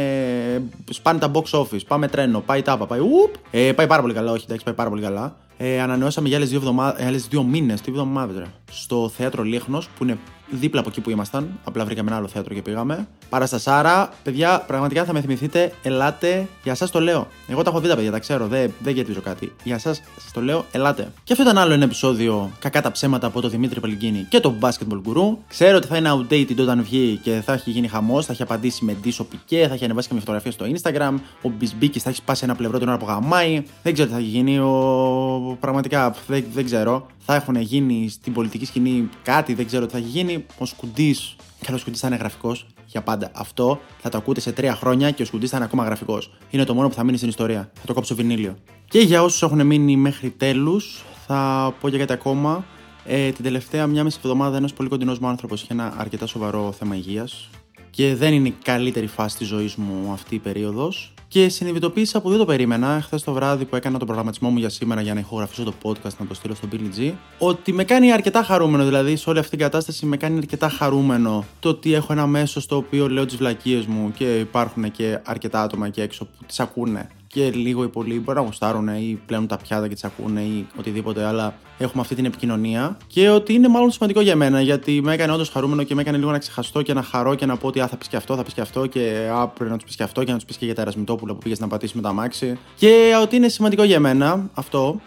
σπάνε 0.89 1.19
τα 1.19 1.31
box 1.33 1.59
office. 1.59 1.85
Πάμε 1.87 2.07
τρένο, 2.07 2.39
πάει 2.39 2.61
τάπα, 2.61 2.85
πάει 2.85 2.99
ουπ. 2.99 3.33
Ε, 3.51 3.71
πάει 3.71 3.87
πάρα 3.87 4.01
πολύ 4.01 4.13
καλά, 4.13 4.31
όχι, 4.31 4.43
εντάξει, 4.45 4.65
πάει 4.65 4.73
πάρα 4.73 4.89
πολύ 4.89 5.01
καλά. 5.01 5.35
Ε, 5.57 5.81
ανανεώσαμε 5.81 6.27
για 6.27 6.37
άλλες 6.37 6.49
δύο, 6.49 6.61
ε, 6.97 7.11
δύο 7.29 7.43
μήνες, 7.43 7.81
τι 7.81 7.91
εβδομάδες, 7.91 8.45
στο 8.71 9.11
θέατρο 9.15 9.43
Λίχνος 9.43 9.89
που 9.97 10.03
είναι 10.03 10.17
δίπλα 10.49 10.79
από 10.79 10.89
εκεί 10.89 11.01
που 11.01 11.09
ήμασταν. 11.09 11.49
Απλά 11.63 11.85
βρήκαμε 11.85 12.09
ένα 12.09 12.17
άλλο 12.17 12.27
θέατρο 12.27 12.53
και 12.53 12.61
πήγαμε. 12.61 13.07
Παραστασάρα, 13.29 14.09
παιδιά, 14.23 14.63
πραγματικά 14.67 15.05
θα 15.05 15.13
με 15.13 15.21
θυμηθείτε. 15.21 15.71
Ελάτε, 15.81 16.47
για 16.63 16.71
εσά 16.71 16.89
το 16.89 17.01
λέω. 17.01 17.27
Εγώ 17.47 17.63
τα 17.63 17.69
έχω 17.69 17.79
δει 17.79 17.87
τα 17.87 17.95
παιδιά, 17.95 18.11
τα 18.11 18.19
ξέρω, 18.19 18.47
δεν, 18.47 18.73
δεν 18.79 18.93
γετίζω 18.93 19.21
κάτι. 19.21 19.51
Για 19.63 19.75
εσά 19.75 19.93
σας 19.93 20.31
το 20.33 20.41
λέω, 20.41 20.65
ελάτε. 20.71 21.11
Και 21.23 21.33
αυτό 21.33 21.43
ήταν 21.43 21.57
άλλο 21.57 21.73
ένα 21.73 21.83
επεισόδιο 21.83 22.51
κακά 22.59 22.81
τα 22.81 22.91
ψέματα 22.91 23.27
από 23.27 23.41
το 23.41 23.49
Δημήτρη 23.49 23.79
Παλικίνη 23.79 24.25
και 24.29 24.39
το 24.39 24.53
Basketball 24.59 25.01
Guru. 25.07 25.37
Ξέρω 25.47 25.77
ότι 25.77 25.87
θα 25.87 25.97
είναι 25.97 26.09
outdated 26.13 26.57
όταν 26.59 26.83
βγει 26.83 27.19
και 27.23 27.41
θα 27.45 27.53
έχει 27.53 27.69
γίνει 27.69 27.87
χαμός, 27.87 28.25
θα 28.25 28.31
έχει 28.31 28.41
απαντήσει 28.41 28.85
με 28.85 28.95
ντύσο 29.01 29.23
πικέ, 29.23 29.67
θα 29.67 29.73
έχει 29.73 29.83
ανεβάσει 29.83 30.07
και 30.07 30.13
με 30.13 30.19
φωτογραφία 30.19 30.51
στο 30.51 30.65
Instagram. 30.65 31.13
Ο 31.41 31.49
Μπισμπίκης 31.49 32.03
θα 32.03 32.09
έχει 32.09 32.17
σπάσει 32.17 32.43
ένα 32.43 32.55
πλευρό 32.55 32.77
την 32.79 32.87
ώρα 32.87 32.97
που 32.97 33.05
γαμάει. 33.05 33.63
Δεν 33.83 33.93
ξέρω 33.93 34.07
τι 34.07 34.13
θα 34.13 34.19
έχει 34.19 34.29
γίνει. 34.29 34.59
Ο... 34.59 35.57
Πραγματικά 35.59 36.15
δεν, 36.27 36.45
δεν 36.53 36.65
ξέρω. 36.65 37.07
Θα 37.31 37.35
έχουν 37.35 37.55
γίνει 37.55 38.09
στην 38.09 38.33
πολιτική 38.33 38.65
σκηνή 38.65 39.09
κάτι, 39.23 39.53
δεν 39.53 39.65
ξέρω 39.65 39.85
τι 39.85 39.91
θα 39.91 39.97
έχει 39.97 40.07
γίνει. 40.07 40.38
Ο 40.57 40.65
Σκουντής, 40.65 41.35
και 41.61 41.73
ο 41.73 41.77
Σκουντής 41.77 41.99
θα 41.99 42.07
είναι 42.07 42.15
γραφικός 42.15 42.65
για 42.85 43.01
πάντα. 43.01 43.31
Αυτό 43.33 43.79
θα 44.01 44.09
το 44.09 44.17
ακούτε 44.17 44.39
σε 44.39 44.51
τρία 44.51 44.75
χρόνια 44.75 45.11
και 45.11 45.21
ο 45.21 45.25
Σκουντής 45.25 45.49
θα 45.49 45.55
είναι 45.55 45.65
ακόμα 45.65 45.83
γραφικός. 45.83 46.31
Είναι 46.49 46.63
το 46.63 46.73
μόνο 46.73 46.87
που 46.87 46.93
θα 46.93 47.03
μείνει 47.03 47.17
στην 47.17 47.29
ιστορία. 47.29 47.71
Θα 47.73 47.85
το 47.85 47.93
κόψω 47.93 48.15
βινίλιο. 48.15 48.57
Και 48.87 48.99
για 48.99 49.23
όσους 49.23 49.41
έχουν 49.41 49.65
μείνει 49.65 49.95
μέχρι 49.95 50.29
τέλους, 50.29 51.03
θα 51.27 51.73
πω 51.79 51.87
για 51.87 51.97
κάτι 51.97 52.13
ακόμα. 52.13 52.65
Ε, 53.05 53.29
την 53.29 53.43
τελευταία 53.43 53.87
μια 53.87 54.03
μισή 54.03 54.17
εβδομάδα 54.23 54.57
ένας 54.57 54.73
πολύ 54.73 54.89
κοντινός 54.89 55.19
μου 55.19 55.27
άνθρωπος 55.27 55.61
είχε 55.61 55.73
ένα 55.73 55.93
αρκετά 55.97 56.25
σοβαρό 56.25 56.71
θέμα 56.71 56.95
υγείας 56.95 57.49
και 57.89 58.15
δεν 58.15 58.33
είναι 58.33 58.47
η 58.47 58.55
καλύτερη 58.63 59.07
φάση 59.07 59.37
της 59.37 59.47
ζωής 59.47 59.75
μου 59.75 60.11
αυτή 60.11 60.35
η 60.35 60.39
περίοδος. 60.39 61.13
Και 61.27 61.49
συνειδητοποίησα 61.49 62.21
που 62.21 62.29
δεν 62.29 62.37
το 62.37 62.45
περίμενα 62.45 63.01
χθες 63.01 63.23
το 63.23 63.33
βράδυ 63.33 63.65
που 63.65 63.75
έκανα 63.75 63.97
τον 63.97 64.07
προγραμματισμό 64.07 64.49
μου 64.49 64.57
για 64.57 64.69
σήμερα 64.69 65.01
για 65.01 65.13
να 65.13 65.19
ηχογραφήσω 65.19 65.63
το 65.63 65.73
podcast 65.81 66.17
να 66.19 66.25
το 66.25 66.33
στείλω 66.33 66.55
στο 66.55 66.67
Billy 66.71 66.99
G. 66.99 67.13
Ότι 67.37 67.73
με 67.73 67.83
κάνει 67.83 68.11
αρκετά 68.11 68.43
χαρούμενο, 68.43 68.85
δηλαδή 68.85 69.15
σε 69.15 69.29
όλη 69.29 69.39
αυτή 69.39 69.51
την 69.51 69.59
κατάσταση 69.59 70.05
με 70.05 70.17
κάνει 70.17 70.37
αρκετά 70.37 70.69
χαρούμενο 70.69 71.45
το 71.59 71.69
ότι 71.69 71.93
έχω 71.93 72.13
ένα 72.13 72.27
μέσο 72.27 72.59
στο 72.59 72.75
οποίο 72.75 73.09
λέω 73.09 73.25
τις 73.25 73.35
βλακίες 73.35 73.85
μου 73.85 74.11
και 74.11 74.39
υπάρχουν 74.39 74.91
και 74.91 75.19
αρκετά 75.23 75.61
άτομα 75.61 75.87
εκεί 75.87 76.01
έξω 76.01 76.25
που 76.25 76.45
τις 76.45 76.59
ακούνε 76.59 77.09
και 77.33 77.49
λίγο 77.49 77.83
ή 77.83 77.87
πολύ 77.87 78.19
μπορεί 78.19 78.37
να 78.37 78.45
γουστάρουν 78.45 78.87
ή 78.87 79.21
πλέον 79.25 79.47
τα 79.47 79.57
πιάτα 79.57 79.87
και 79.87 79.93
τις 79.93 80.03
ακούνε 80.03 80.41
ή 80.41 80.67
οτιδήποτε, 80.79 81.25
αλλά 81.25 81.53
έχουμε 81.77 82.01
αυτή 82.01 82.15
την 82.15 82.25
επικοινωνία. 82.25 82.97
Και 83.07 83.29
ότι 83.29 83.53
είναι 83.53 83.67
μάλλον 83.67 83.91
σημαντικό 83.91 84.21
για 84.21 84.35
μένα, 84.35 84.61
γιατί 84.61 85.01
με 85.03 85.13
έκανε 85.13 85.31
όντως 85.31 85.49
χαρούμενο 85.49 85.83
και 85.83 85.95
με 85.95 86.01
έκανε 86.01 86.17
λίγο 86.17 86.31
να 86.31 86.37
ξεχαστώ 86.37 86.81
και 86.81 86.93
να 86.93 87.01
χαρώ 87.01 87.35
και 87.35 87.45
να 87.45 87.57
πω 87.57 87.67
ότι 87.67 87.79
α, 87.79 87.87
θα 87.87 87.97
πεις 87.97 88.07
και 88.07 88.15
αυτό, 88.15 88.35
θα 88.35 88.43
πεις 88.43 88.53
και 88.53 88.61
αυτό 88.61 88.85
και 88.85 89.29
α, 89.33 89.47
πρέπει 89.47 89.71
να 89.71 89.77
τους 89.77 89.85
πεις 89.85 89.95
και 89.95 90.03
αυτό 90.03 90.23
και 90.23 90.31
να 90.31 90.37
τους 90.37 90.45
πεις 90.45 90.57
και 90.57 90.65
για 90.65 90.75
τα 90.75 90.81
ερασμητόπουλα 90.81 91.33
που 91.33 91.39
πήγες 91.39 91.59
να 91.59 91.67
πατήσεις 91.67 91.95
με 91.95 92.01
τα 92.01 92.13
μάξι. 92.13 92.57
Και 92.75 93.11
ότι 93.21 93.35
είναι 93.35 93.47
σημαντικό 93.47 93.83
για 93.83 93.99
μένα 93.99 94.49
αυτό. 94.53 94.99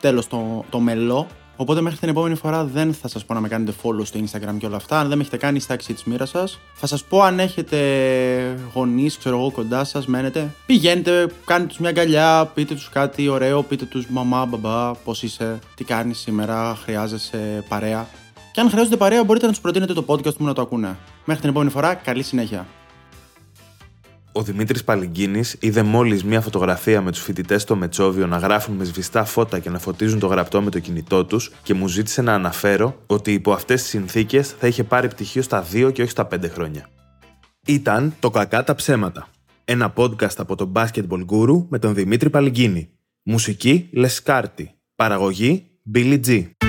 Τέλος 0.00 0.26
το, 0.26 0.64
το 0.70 0.78
μελό 0.80 1.26
Οπότε 1.56 1.80
μέχρι 1.80 1.98
την 1.98 2.08
επόμενη 2.08 2.34
φορά 2.34 2.64
δεν 2.64 2.94
θα 2.94 3.08
σας 3.08 3.24
πω 3.24 3.34
να 3.34 3.40
με 3.40 3.48
κάνετε 3.48 3.72
follow 3.82 4.06
στο 4.06 4.20
Instagram 4.20 4.54
και 4.58 4.66
όλα 4.66 4.76
αυτά. 4.76 4.98
Αν 4.98 5.08
δεν 5.08 5.16
με 5.16 5.22
έχετε 5.22 5.36
κάνει, 5.36 5.60
στάξη 5.60 5.94
τη 5.94 6.08
μοίρα 6.08 6.26
σας. 6.26 6.58
Θα 6.74 6.86
σας 6.86 7.04
πω 7.04 7.22
αν 7.22 7.38
έχετε 7.38 7.78
γονείς, 8.74 9.18
ξέρω 9.18 9.38
εγώ, 9.38 9.50
κοντά 9.50 9.84
σας, 9.84 10.06
μένετε. 10.06 10.54
Πηγαίνετε, 10.66 11.26
κάνετε 11.44 11.68
τους 11.68 11.78
μια 11.78 11.88
αγκαλιά, 11.88 12.50
πείτε 12.54 12.74
τους 12.74 12.88
κάτι 12.88 13.28
ωραίο, 13.28 13.62
πείτε 13.62 13.84
τους 13.84 14.06
μαμά, 14.08 14.46
μπαμπά, 14.46 14.94
πώς 14.94 15.22
είσαι, 15.22 15.58
τι 15.74 15.84
κάνεις 15.84 16.18
σήμερα, 16.18 16.76
χρειάζεσαι 16.82 17.64
παρέα. 17.68 18.06
Και 18.52 18.60
αν 18.60 18.70
χρειάζονται 18.70 18.96
παρέα, 18.96 19.24
μπορείτε 19.24 19.46
να 19.46 19.52
τους 19.52 19.60
προτείνετε 19.60 19.92
το 19.92 20.04
podcast 20.06 20.36
μου 20.36 20.46
να 20.46 20.52
το 20.52 20.62
ακούνε. 20.62 20.96
Μέχρι 21.24 21.40
την 21.40 21.50
επόμενη 21.50 21.70
φορά, 21.70 21.94
καλή 21.94 22.22
συνέχεια. 22.22 22.66
Ο 24.34 24.42
Δημήτρης 24.42 24.84
Παλιγκίνης 24.84 25.56
είδε 25.60 25.82
μόλις 25.82 26.24
μία 26.24 26.40
φωτογραφία 26.40 27.02
με 27.02 27.10
τους 27.10 27.22
φοιτητές 27.22 27.62
στο 27.62 27.76
Μετσόβιο 27.76 28.26
να 28.26 28.36
γράφουν 28.36 28.74
με 28.74 28.84
σβηστά 28.84 29.24
φώτα 29.24 29.58
και 29.58 29.70
να 29.70 29.78
φωτίζουν 29.78 30.18
το 30.18 30.26
γραπτό 30.26 30.62
με 30.62 30.70
το 30.70 30.78
κινητό 30.78 31.24
τους 31.24 31.52
και 31.62 31.74
μου 31.74 31.88
ζήτησε 31.88 32.22
να 32.22 32.34
αναφέρω 32.34 33.02
ότι 33.06 33.32
υπό 33.32 33.52
αυτές 33.52 33.80
τις 33.80 33.90
συνθήκες 33.90 34.54
θα 34.58 34.66
είχε 34.66 34.84
πάρει 34.84 35.08
πτυχίο 35.08 35.42
στα 35.42 35.66
2 35.72 35.92
και 35.92 36.02
όχι 36.02 36.10
στα 36.10 36.28
5 36.34 36.50
χρόνια. 36.50 36.88
Ήταν 37.66 38.14
το 38.20 38.30
Κακά 38.30 38.64
τα 38.64 38.74
ψέματα. 38.74 39.28
Ένα 39.64 39.92
podcast 39.96 40.36
από 40.36 40.56
τον 40.56 40.72
Basketball 40.74 41.24
Guru 41.30 41.66
με 41.68 41.78
τον 41.78 41.94
Δημήτρη 41.94 42.30
Παλιγκίνη. 42.30 42.88
Μουσική 43.22 43.88
Λεσκάρτη. 43.92 44.74
Παραγωγή 44.94 45.66
Billy 45.94 46.20
G. 46.26 46.61